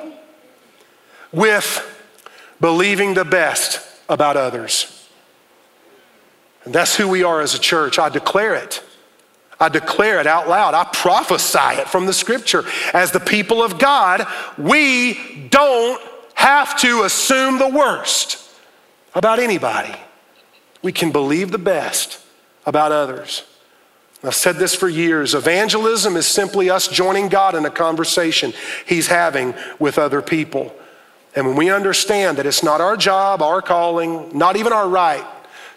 with 1.31 1.83
believing 2.61 3.13
the 3.13 3.25
best 3.25 3.81
about 4.07 4.37
others. 4.37 4.93
And 6.63 6.73
that's 6.73 6.95
who 6.95 7.07
we 7.07 7.23
are 7.23 7.41
as 7.41 7.53
a 7.53 7.59
church. 7.59 7.99
I 7.99 8.09
declare 8.09 8.55
it. 8.55 8.81
I 9.59 9.69
declare 9.69 10.19
it 10.19 10.27
out 10.27 10.47
loud. 10.47 10.73
I 10.73 10.83
prophesy 10.93 11.81
it 11.81 11.87
from 11.87 12.05
the 12.05 12.13
scripture. 12.13 12.63
As 12.93 13.11
the 13.11 13.19
people 13.19 13.63
of 13.63 13.79
God, 13.79 14.27
we 14.57 15.47
don't 15.49 16.01
have 16.35 16.79
to 16.81 17.03
assume 17.03 17.57
the 17.57 17.69
worst 17.69 18.43
about 19.15 19.39
anybody. 19.39 19.95
We 20.83 20.91
can 20.91 21.11
believe 21.11 21.51
the 21.51 21.57
best 21.57 22.23
about 22.65 22.91
others. 22.91 23.43
I've 24.23 24.35
said 24.35 24.57
this 24.57 24.75
for 24.75 24.89
years. 24.89 25.33
Evangelism 25.33 26.15
is 26.15 26.27
simply 26.27 26.69
us 26.69 26.87
joining 26.87 27.29
God 27.29 27.55
in 27.55 27.65
a 27.65 27.69
conversation 27.71 28.53
He's 28.85 29.07
having 29.07 29.53
with 29.79 29.97
other 29.97 30.21
people. 30.21 30.75
And 31.35 31.45
when 31.47 31.55
we 31.55 31.69
understand 31.69 32.37
that 32.37 32.45
it's 32.45 32.63
not 32.63 32.81
our 32.81 32.97
job, 32.97 33.41
our 33.41 33.61
calling, 33.61 34.35
not 34.37 34.55
even 34.55 34.73
our 34.73 34.89
right 34.89 35.25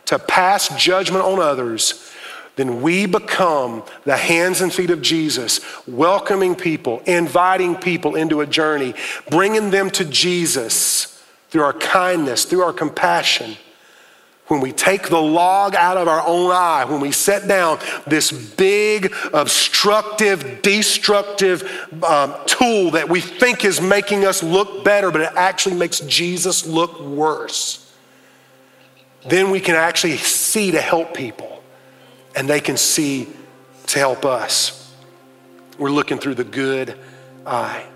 to 0.06 0.18
pass 0.18 0.68
judgment 0.82 1.24
on 1.24 1.38
others, 1.38 2.10
then 2.56 2.82
we 2.82 3.06
become 3.06 3.82
the 4.04 4.16
hands 4.16 4.60
and 4.60 4.72
feet 4.72 4.90
of 4.90 5.00
Jesus, 5.00 5.60
welcoming 5.86 6.54
people, 6.54 7.00
inviting 7.06 7.76
people 7.76 8.16
into 8.16 8.40
a 8.40 8.46
journey, 8.46 8.94
bringing 9.30 9.70
them 9.70 9.90
to 9.90 10.04
Jesus 10.04 11.22
through 11.48 11.62
our 11.62 11.72
kindness, 11.72 12.44
through 12.44 12.62
our 12.62 12.72
compassion. 12.72 13.56
When 14.48 14.60
we 14.60 14.72
take 14.72 15.08
the 15.08 15.22
log 15.22 15.76
out 15.76 15.96
of 15.96 16.08
our 16.08 16.26
own 16.26 16.50
eye, 16.50 16.84
when 16.84 17.00
we 17.00 17.12
set 17.12 17.46
down 17.46 17.78
this 18.06 18.32
big, 18.32 19.14
obstructive, 19.32 20.60
destructive 20.60 21.62
um, 22.02 22.34
tool 22.46 22.90
that 22.90 23.08
we 23.08 23.20
think 23.20 23.64
is 23.64 23.80
making 23.80 24.24
us 24.24 24.42
look 24.42 24.84
better, 24.84 25.12
but 25.12 25.20
it 25.20 25.32
actually 25.36 25.76
makes 25.76 26.00
Jesus 26.00 26.66
look 26.66 27.00
worse, 27.00 27.94
then 29.28 29.50
we 29.50 29.60
can 29.60 29.76
actually 29.76 30.16
see 30.16 30.72
to 30.72 30.80
help 30.80 31.14
people 31.14 31.59
and 32.34 32.48
they 32.48 32.60
can 32.60 32.76
see 32.76 33.28
to 33.86 33.98
help 33.98 34.24
us. 34.24 34.94
We're 35.78 35.90
looking 35.90 36.18
through 36.18 36.34
the 36.34 36.44
good 36.44 36.96
eye. 37.46 37.86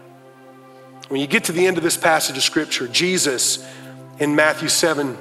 When 1.08 1.20
you 1.20 1.26
get 1.26 1.44
to 1.44 1.52
the 1.52 1.66
end 1.66 1.76
of 1.76 1.82
this 1.82 1.96
passage 1.96 2.36
of 2.36 2.42
scripture, 2.42 2.88
Jesus 2.88 3.66
in 4.18 4.34
Matthew 4.34 4.68
7 4.68 5.16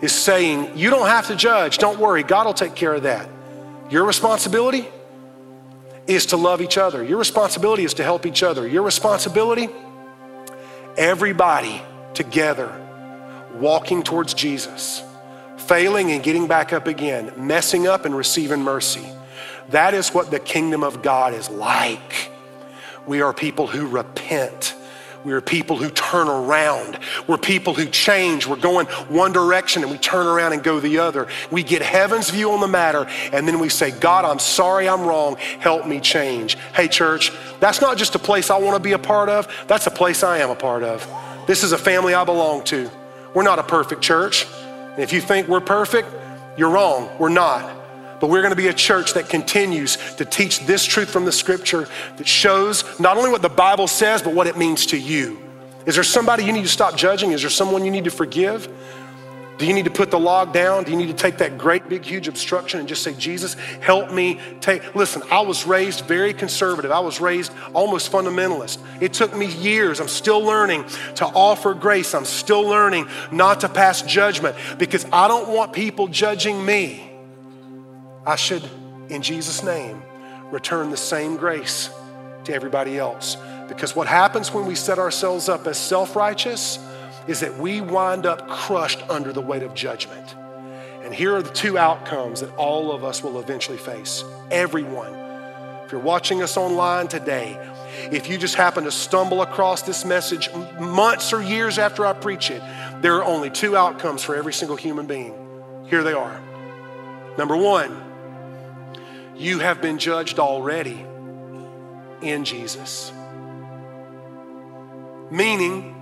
is 0.00 0.12
saying, 0.12 0.76
You 0.76 0.90
don't 0.90 1.06
have 1.06 1.28
to 1.28 1.36
judge. 1.36 1.78
Don't 1.78 1.98
worry. 1.98 2.22
God 2.22 2.46
will 2.46 2.54
take 2.54 2.74
care 2.74 2.94
of 2.94 3.04
that. 3.04 3.28
Your 3.90 4.04
responsibility 4.04 4.88
is 6.06 6.26
to 6.26 6.36
love 6.36 6.60
each 6.60 6.76
other. 6.76 7.02
Your 7.02 7.18
responsibility 7.18 7.84
is 7.84 7.94
to 7.94 8.02
help 8.02 8.26
each 8.26 8.42
other. 8.42 8.66
Your 8.66 8.82
responsibility, 8.82 9.68
everybody 10.96 11.80
together 12.12 12.72
walking 13.54 14.02
towards 14.02 14.34
Jesus, 14.34 15.02
failing 15.56 16.10
and 16.12 16.22
getting 16.22 16.46
back 16.46 16.72
up 16.72 16.86
again, 16.86 17.32
messing 17.36 17.86
up 17.86 18.04
and 18.04 18.16
receiving 18.16 18.62
mercy. 18.62 19.06
That 19.70 19.94
is 19.94 20.10
what 20.10 20.30
the 20.30 20.38
kingdom 20.38 20.84
of 20.84 21.02
God 21.02 21.34
is 21.34 21.48
like. 21.48 22.30
We 23.06 23.22
are 23.22 23.32
people 23.32 23.66
who 23.66 23.86
repent. 23.86 24.74
We 25.24 25.32
are 25.32 25.40
people 25.40 25.76
who 25.76 25.88
turn 25.88 26.28
around. 26.28 26.98
We're 27.26 27.38
people 27.38 27.72
who 27.72 27.86
change. 27.86 28.46
We're 28.46 28.56
going 28.56 28.86
one 29.08 29.32
direction 29.32 29.82
and 29.82 29.90
we 29.90 29.96
turn 29.96 30.26
around 30.26 30.52
and 30.52 30.62
go 30.62 30.80
the 30.80 30.98
other. 30.98 31.28
We 31.50 31.62
get 31.62 31.80
heaven's 31.80 32.28
view 32.28 32.50
on 32.50 32.60
the 32.60 32.68
matter 32.68 33.06
and 33.32 33.48
then 33.48 33.58
we 33.58 33.70
say, 33.70 33.90
God, 33.90 34.26
I'm 34.26 34.38
sorry 34.38 34.86
I'm 34.86 35.02
wrong. 35.02 35.36
Help 35.60 35.86
me 35.86 36.00
change. 36.00 36.56
Hey, 36.74 36.88
church, 36.88 37.32
that's 37.58 37.80
not 37.80 37.96
just 37.96 38.14
a 38.14 38.18
place 38.18 38.50
I 38.50 38.58
want 38.58 38.76
to 38.76 38.82
be 38.82 38.92
a 38.92 38.98
part 38.98 39.30
of, 39.30 39.48
that's 39.66 39.86
a 39.86 39.90
place 39.90 40.22
I 40.22 40.38
am 40.38 40.50
a 40.50 40.56
part 40.56 40.82
of. 40.82 41.10
This 41.46 41.62
is 41.62 41.72
a 41.72 41.78
family 41.78 42.14
I 42.14 42.24
belong 42.24 42.64
to. 42.64 42.90
We're 43.34 43.42
not 43.42 43.58
a 43.58 43.64
perfect 43.64 44.02
church. 44.02 44.46
And 44.94 45.02
if 45.02 45.12
you 45.12 45.20
think 45.20 45.48
we're 45.48 45.60
perfect, 45.60 46.08
you're 46.56 46.70
wrong. 46.70 47.10
We're 47.18 47.28
not. 47.28 48.20
But 48.20 48.30
we're 48.30 48.42
going 48.42 48.52
to 48.52 48.56
be 48.56 48.68
a 48.68 48.72
church 48.72 49.14
that 49.14 49.28
continues 49.28 49.96
to 50.14 50.24
teach 50.24 50.60
this 50.60 50.84
truth 50.84 51.10
from 51.10 51.24
the 51.24 51.32
scripture 51.32 51.88
that 52.16 52.26
shows 52.26 52.98
not 53.00 53.16
only 53.16 53.30
what 53.30 53.42
the 53.42 53.48
Bible 53.48 53.86
says, 53.86 54.22
but 54.22 54.34
what 54.34 54.46
it 54.46 54.56
means 54.56 54.86
to 54.86 54.98
you. 54.98 55.38
Is 55.84 55.96
there 55.96 56.04
somebody 56.04 56.44
you 56.44 56.52
need 56.52 56.62
to 56.62 56.68
stop 56.68 56.96
judging? 56.96 57.32
Is 57.32 57.42
there 57.42 57.50
someone 57.50 57.84
you 57.84 57.90
need 57.90 58.04
to 58.04 58.10
forgive? 58.10 58.68
Do 59.56 59.66
you 59.66 59.72
need 59.72 59.84
to 59.84 59.90
put 59.90 60.10
the 60.10 60.18
log 60.18 60.52
down? 60.52 60.82
Do 60.82 60.90
you 60.90 60.98
need 60.98 61.06
to 61.06 61.14
take 61.14 61.38
that 61.38 61.58
great, 61.58 61.88
big, 61.88 62.04
huge 62.04 62.26
obstruction 62.26 62.80
and 62.80 62.88
just 62.88 63.02
say, 63.02 63.14
Jesus, 63.14 63.54
help 63.80 64.10
me 64.10 64.40
take. 64.60 64.96
Listen, 64.96 65.22
I 65.30 65.42
was 65.42 65.64
raised 65.64 66.06
very 66.06 66.34
conservative. 66.34 66.90
I 66.90 66.98
was 66.98 67.20
raised 67.20 67.52
almost 67.72 68.10
fundamentalist. 68.10 68.78
It 69.00 69.12
took 69.12 69.34
me 69.36 69.46
years. 69.46 70.00
I'm 70.00 70.08
still 70.08 70.40
learning 70.40 70.84
to 71.16 71.26
offer 71.26 71.72
grace. 71.72 72.14
I'm 72.14 72.24
still 72.24 72.62
learning 72.62 73.06
not 73.30 73.60
to 73.60 73.68
pass 73.68 74.02
judgment 74.02 74.56
because 74.78 75.06
I 75.12 75.28
don't 75.28 75.48
want 75.48 75.72
people 75.72 76.08
judging 76.08 76.64
me. 76.64 77.08
I 78.26 78.34
should, 78.34 78.68
in 79.08 79.22
Jesus' 79.22 79.62
name, 79.62 80.02
return 80.50 80.90
the 80.90 80.96
same 80.96 81.36
grace 81.36 81.90
to 82.44 82.54
everybody 82.54 82.98
else. 82.98 83.36
Because 83.68 83.94
what 83.94 84.08
happens 84.08 84.52
when 84.52 84.66
we 84.66 84.74
set 84.74 84.98
ourselves 84.98 85.48
up 85.48 85.66
as 85.68 85.78
self 85.78 86.16
righteous? 86.16 86.78
Is 87.26 87.40
that 87.40 87.56
we 87.58 87.80
wind 87.80 88.26
up 88.26 88.48
crushed 88.48 89.02
under 89.08 89.32
the 89.32 89.40
weight 89.40 89.62
of 89.62 89.74
judgment. 89.74 90.34
And 91.02 91.14
here 91.14 91.36
are 91.36 91.42
the 91.42 91.50
two 91.50 91.76
outcomes 91.76 92.40
that 92.40 92.54
all 92.56 92.92
of 92.92 93.04
us 93.04 93.22
will 93.22 93.38
eventually 93.38 93.78
face. 93.78 94.24
Everyone. 94.50 95.14
If 95.84 95.92
you're 95.92 96.00
watching 96.00 96.42
us 96.42 96.56
online 96.56 97.08
today, 97.08 97.58
if 98.10 98.28
you 98.28 98.38
just 98.38 98.54
happen 98.54 98.84
to 98.84 98.90
stumble 98.90 99.42
across 99.42 99.82
this 99.82 100.04
message 100.04 100.48
months 100.80 101.32
or 101.32 101.42
years 101.42 101.78
after 101.78 102.06
I 102.06 102.12
preach 102.14 102.50
it, 102.50 102.62
there 103.02 103.16
are 103.16 103.24
only 103.24 103.50
two 103.50 103.76
outcomes 103.76 104.22
for 104.22 104.34
every 104.34 104.52
single 104.52 104.76
human 104.76 105.06
being. 105.06 105.34
Here 105.88 106.02
they 106.02 106.14
are. 106.14 106.40
Number 107.36 107.56
one, 107.56 108.02
you 109.36 109.58
have 109.58 109.82
been 109.82 109.98
judged 109.98 110.38
already 110.38 111.04
in 112.22 112.44
Jesus. 112.44 113.12
Meaning, 115.30 115.93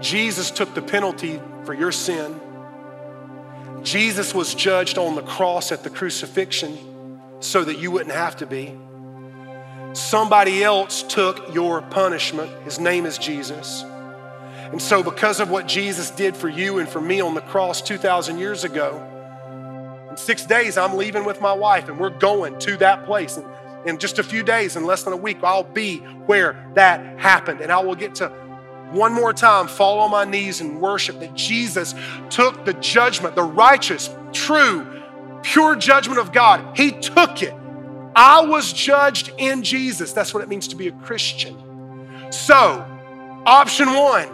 Jesus 0.00 0.50
took 0.50 0.74
the 0.74 0.82
penalty 0.82 1.40
for 1.64 1.74
your 1.74 1.92
sin. 1.92 2.40
Jesus 3.82 4.34
was 4.34 4.54
judged 4.54 4.98
on 4.98 5.14
the 5.14 5.22
cross 5.22 5.72
at 5.72 5.82
the 5.82 5.90
crucifixion 5.90 7.20
so 7.40 7.64
that 7.64 7.78
you 7.78 7.90
wouldn't 7.90 8.14
have 8.14 8.36
to 8.36 8.46
be. 8.46 8.76
Somebody 9.92 10.62
else 10.62 11.02
took 11.02 11.54
your 11.54 11.82
punishment. 11.82 12.50
His 12.64 12.78
name 12.78 13.06
is 13.06 13.18
Jesus. 13.18 13.82
And 14.70 14.80
so, 14.80 15.02
because 15.02 15.40
of 15.40 15.50
what 15.50 15.66
Jesus 15.66 16.10
did 16.10 16.36
for 16.36 16.48
you 16.48 16.78
and 16.78 16.88
for 16.88 17.00
me 17.00 17.20
on 17.20 17.34
the 17.34 17.40
cross 17.40 17.82
2,000 17.82 18.38
years 18.38 18.62
ago, 18.62 19.04
in 20.10 20.16
six 20.16 20.44
days, 20.46 20.76
I'm 20.76 20.96
leaving 20.96 21.24
with 21.24 21.40
my 21.40 21.52
wife 21.52 21.88
and 21.88 21.98
we're 21.98 22.10
going 22.10 22.58
to 22.60 22.76
that 22.76 23.04
place. 23.04 23.36
And 23.36 23.46
in 23.84 23.98
just 23.98 24.18
a 24.18 24.22
few 24.22 24.42
days, 24.42 24.76
in 24.76 24.84
less 24.84 25.02
than 25.02 25.12
a 25.12 25.16
week, 25.16 25.38
I'll 25.42 25.64
be 25.64 25.98
where 25.98 26.70
that 26.74 27.18
happened 27.18 27.60
and 27.60 27.72
I 27.72 27.80
will 27.80 27.96
get 27.96 28.16
to 28.16 28.32
one 28.92 29.12
more 29.12 29.32
time 29.32 29.68
fall 29.68 30.00
on 30.00 30.10
my 30.10 30.24
knees 30.24 30.60
and 30.60 30.80
worship 30.80 31.20
that 31.20 31.34
Jesus 31.34 31.94
took 32.28 32.64
the 32.64 32.74
judgment, 32.74 33.34
the 33.34 33.42
righteous, 33.42 34.10
true, 34.32 35.02
pure 35.42 35.76
judgment 35.76 36.18
of 36.18 36.32
God. 36.32 36.76
He 36.76 36.92
took 36.92 37.42
it. 37.42 37.54
I 38.14 38.44
was 38.44 38.72
judged 38.72 39.32
in 39.38 39.62
Jesus. 39.62 40.12
That's 40.12 40.34
what 40.34 40.42
it 40.42 40.48
means 40.48 40.68
to 40.68 40.76
be 40.76 40.88
a 40.88 40.92
Christian. 40.92 41.56
So, 42.30 42.84
option 43.46 43.92
one, 43.92 44.28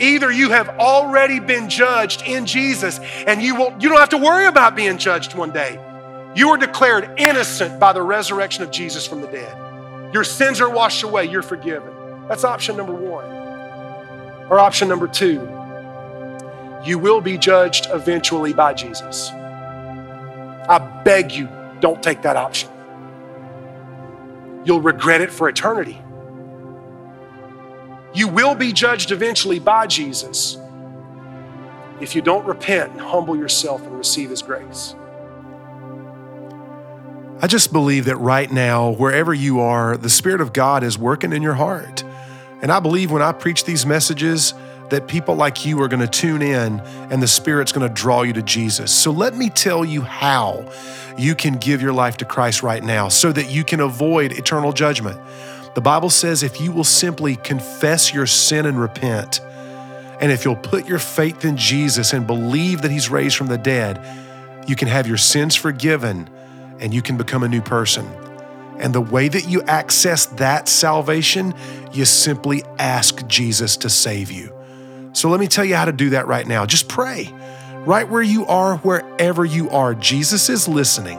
either 0.00 0.30
you 0.30 0.50
have 0.50 0.68
already 0.68 1.40
been 1.40 1.68
judged 1.68 2.22
in 2.22 2.46
Jesus 2.46 2.98
and 3.26 3.40
you 3.42 3.54
will 3.54 3.74
you 3.80 3.88
don't 3.88 3.98
have 3.98 4.10
to 4.10 4.18
worry 4.18 4.46
about 4.46 4.74
being 4.76 4.98
judged 4.98 5.34
one 5.34 5.52
day. 5.52 5.78
You 6.34 6.50
are 6.50 6.56
declared 6.56 7.18
innocent 7.18 7.80
by 7.80 7.92
the 7.92 8.02
resurrection 8.02 8.62
of 8.62 8.70
Jesus 8.70 9.06
from 9.06 9.20
the 9.20 9.26
dead. 9.26 10.14
Your 10.14 10.24
sins 10.24 10.60
are 10.60 10.70
washed 10.70 11.02
away, 11.02 11.26
you're 11.26 11.42
forgiven. 11.42 11.92
That's 12.28 12.44
option 12.44 12.76
number 12.76 12.94
1. 12.94 13.39
Or 14.50 14.58
option 14.58 14.88
number 14.88 15.06
two, 15.06 15.48
you 16.84 16.98
will 16.98 17.20
be 17.20 17.38
judged 17.38 17.86
eventually 17.90 18.52
by 18.52 18.74
Jesus. 18.74 19.30
I 19.30 20.78
beg 21.04 21.32
you, 21.32 21.48
don't 21.80 22.02
take 22.02 22.22
that 22.22 22.36
option. 22.36 22.68
You'll 24.64 24.80
regret 24.80 25.20
it 25.20 25.30
for 25.30 25.48
eternity. 25.48 26.02
You 28.12 28.28
will 28.28 28.54
be 28.54 28.72
judged 28.72 29.12
eventually 29.12 29.60
by 29.60 29.86
Jesus 29.86 30.58
if 32.00 32.16
you 32.16 32.22
don't 32.22 32.44
repent 32.44 32.92
and 32.92 33.00
humble 33.00 33.36
yourself 33.36 33.82
and 33.82 33.96
receive 33.96 34.30
His 34.30 34.42
grace. 34.42 34.94
I 37.42 37.46
just 37.46 37.72
believe 37.72 38.04
that 38.06 38.16
right 38.16 38.50
now, 38.50 38.90
wherever 38.90 39.32
you 39.32 39.60
are, 39.60 39.96
the 39.96 40.10
Spirit 40.10 40.40
of 40.40 40.52
God 40.52 40.82
is 40.82 40.98
working 40.98 41.32
in 41.32 41.40
your 41.40 41.54
heart. 41.54 42.04
And 42.62 42.70
I 42.70 42.80
believe 42.80 43.10
when 43.10 43.22
I 43.22 43.32
preach 43.32 43.64
these 43.64 43.86
messages, 43.86 44.54
that 44.90 45.06
people 45.06 45.34
like 45.34 45.64
you 45.64 45.80
are 45.80 45.88
going 45.88 46.00
to 46.00 46.08
tune 46.08 46.42
in 46.42 46.80
and 47.10 47.22
the 47.22 47.28
Spirit's 47.28 47.72
going 47.72 47.88
to 47.88 47.94
draw 47.94 48.22
you 48.22 48.32
to 48.34 48.42
Jesus. 48.42 48.92
So 48.92 49.10
let 49.10 49.34
me 49.34 49.48
tell 49.48 49.84
you 49.84 50.02
how 50.02 50.70
you 51.16 51.34
can 51.34 51.56
give 51.56 51.80
your 51.80 51.92
life 51.92 52.16
to 52.18 52.24
Christ 52.24 52.62
right 52.62 52.82
now 52.82 53.08
so 53.08 53.32
that 53.32 53.50
you 53.50 53.64
can 53.64 53.80
avoid 53.80 54.32
eternal 54.32 54.72
judgment. 54.72 55.18
The 55.74 55.80
Bible 55.80 56.10
says 56.10 56.42
if 56.42 56.60
you 56.60 56.72
will 56.72 56.84
simply 56.84 57.36
confess 57.36 58.12
your 58.12 58.26
sin 58.26 58.66
and 58.66 58.80
repent, 58.80 59.40
and 60.20 60.30
if 60.30 60.44
you'll 60.44 60.56
put 60.56 60.86
your 60.86 60.98
faith 60.98 61.44
in 61.44 61.56
Jesus 61.56 62.12
and 62.12 62.26
believe 62.26 62.82
that 62.82 62.90
He's 62.90 63.08
raised 63.08 63.36
from 63.36 63.46
the 63.46 63.56
dead, 63.56 64.04
you 64.68 64.76
can 64.76 64.88
have 64.88 65.06
your 65.06 65.16
sins 65.16 65.54
forgiven 65.54 66.28
and 66.80 66.92
you 66.92 67.00
can 67.00 67.16
become 67.16 67.42
a 67.42 67.48
new 67.48 67.62
person. 67.62 68.06
And 68.80 68.94
the 68.94 69.00
way 69.00 69.28
that 69.28 69.46
you 69.48 69.62
access 69.62 70.26
that 70.26 70.68
salvation, 70.68 71.54
you 71.92 72.04
simply 72.04 72.62
ask 72.78 73.26
Jesus 73.26 73.76
to 73.78 73.90
save 73.90 74.30
you. 74.30 74.56
So 75.12 75.28
let 75.28 75.38
me 75.38 75.46
tell 75.46 75.64
you 75.64 75.74
how 75.74 75.84
to 75.84 75.92
do 75.92 76.10
that 76.10 76.26
right 76.26 76.46
now. 76.46 76.66
Just 76.66 76.88
pray. 76.88 77.28
Right 77.84 78.08
where 78.08 78.22
you 78.22 78.46
are, 78.46 78.78
wherever 78.78 79.44
you 79.44 79.70
are, 79.70 79.94
Jesus 79.94 80.48
is 80.48 80.66
listening. 80.68 81.18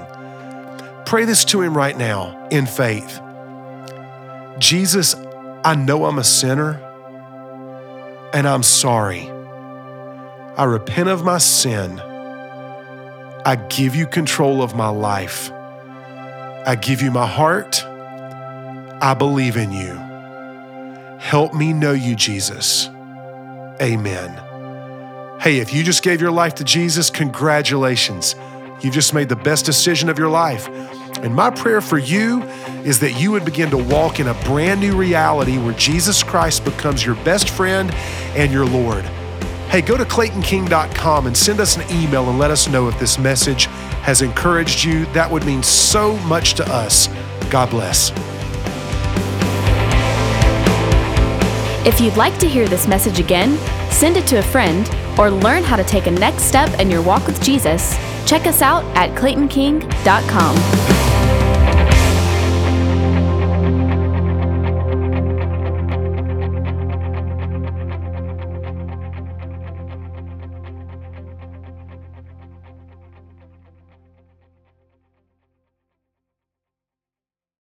Pray 1.06 1.26
this 1.26 1.46
to 1.46 1.62
Him 1.62 1.76
right 1.76 1.98
now 1.98 2.48
in 2.50 2.66
faith. 2.66 3.20
Jesus, 4.60 5.16
I 5.64 5.76
know 5.76 6.06
I'm 6.06 6.20
a 6.20 6.24
sinner 6.24 6.80
and 8.34 8.48
I'm 8.48 8.64
sorry. 8.64 9.30
I 10.58 10.64
repent 10.64 11.10
of 11.10 11.24
my 11.24 11.38
sin. 11.38 12.00
I 13.44 13.56
give 13.70 13.96
you 13.96 14.08
control 14.08 14.62
of 14.62 14.76
my 14.76 14.90
life. 14.90 15.52
I 16.66 16.76
give 16.76 17.02
you 17.02 17.10
my 17.10 17.26
heart. 17.26 17.84
I 17.86 19.16
believe 19.18 19.58
in 19.58 19.72
you. 19.72 19.94
Help 21.18 21.54
me 21.54 21.74
know 21.74 21.94
you, 21.94 22.16
Jesus. 22.16 22.88
Amen. 23.82 24.32
Hey, 25.40 25.58
if 25.58 25.74
you 25.74 25.84
just 25.84 26.04
gave 26.04 26.22
your 26.22 26.32
life 26.32 26.56
to 26.56 26.64
Jesus, 26.64 27.10
congratulations. 27.10 28.36
You've 28.82 28.94
just 28.94 29.14
made 29.14 29.30
the 29.30 29.36
best 29.36 29.66
decision 29.66 30.10
of 30.10 30.20
your 30.20 30.30
life. 30.30 30.68
And 31.24 31.34
my 31.34 31.50
prayer 31.50 31.82
for 31.82 31.98
you 31.98 32.44
is 32.84 33.00
that 33.00 33.14
you 33.14 33.32
would 33.32 33.46
begin 33.46 33.70
to 33.72 33.78
walk 33.78 34.20
in 34.20 34.28
a 34.28 34.34
brand 34.44 34.82
new 34.82 34.96
reality 34.96 35.58
where 35.58 35.74
Jesus 35.74 36.22
Christ 36.22 36.64
becomes 36.64 37.06
your 37.06 37.16
best 37.24 37.50
friend 37.50 37.92
and 38.36 38.52
your 38.52 38.66
Lord. 38.66 39.04
Hey, 39.72 39.82
go 39.82 39.96
to 39.96 40.04
claytonking.com 40.04 41.28
and 41.28 41.38
send 41.38 41.62
us 41.62 41.78
an 41.78 41.90
email 41.90 42.30
and 42.30 42.38
let 42.38 42.52
us 42.52 42.68
know 42.68 42.90
if 42.90 43.00
this 43.00 43.18
message 43.18 43.68
has 44.02 44.22
encouraged 44.22 44.84
you. 44.84 45.06
That 45.14 45.32
would 45.32 45.46
mean 45.46 45.64
so 45.64 46.18
much 46.28 46.56
to 46.56 46.68
us. 46.70 47.08
God 47.50 47.70
bless. 47.70 48.12
If 51.88 52.02
you'd 52.02 52.18
like 52.18 52.38
to 52.40 52.50
hear 52.50 52.68
this 52.68 52.86
message 52.86 53.20
again, 53.20 53.58
send 53.92 54.18
it 54.18 54.28
to 54.28 54.40
a 54.40 54.44
friend, 54.44 54.94
or 55.18 55.32
learn 55.32 55.64
how 55.64 55.78
to 55.78 55.86
take 55.86 56.06
a 56.06 56.12
next 56.12 56.44
step 56.44 56.78
in 56.78 56.92
your 56.92 57.02
walk 57.02 57.26
with 57.26 57.42
Jesus, 57.42 57.96
check 58.28 58.48
us 58.48 58.62
out 58.62 58.84
at 58.98 59.18
claytonking.com. 59.18 61.01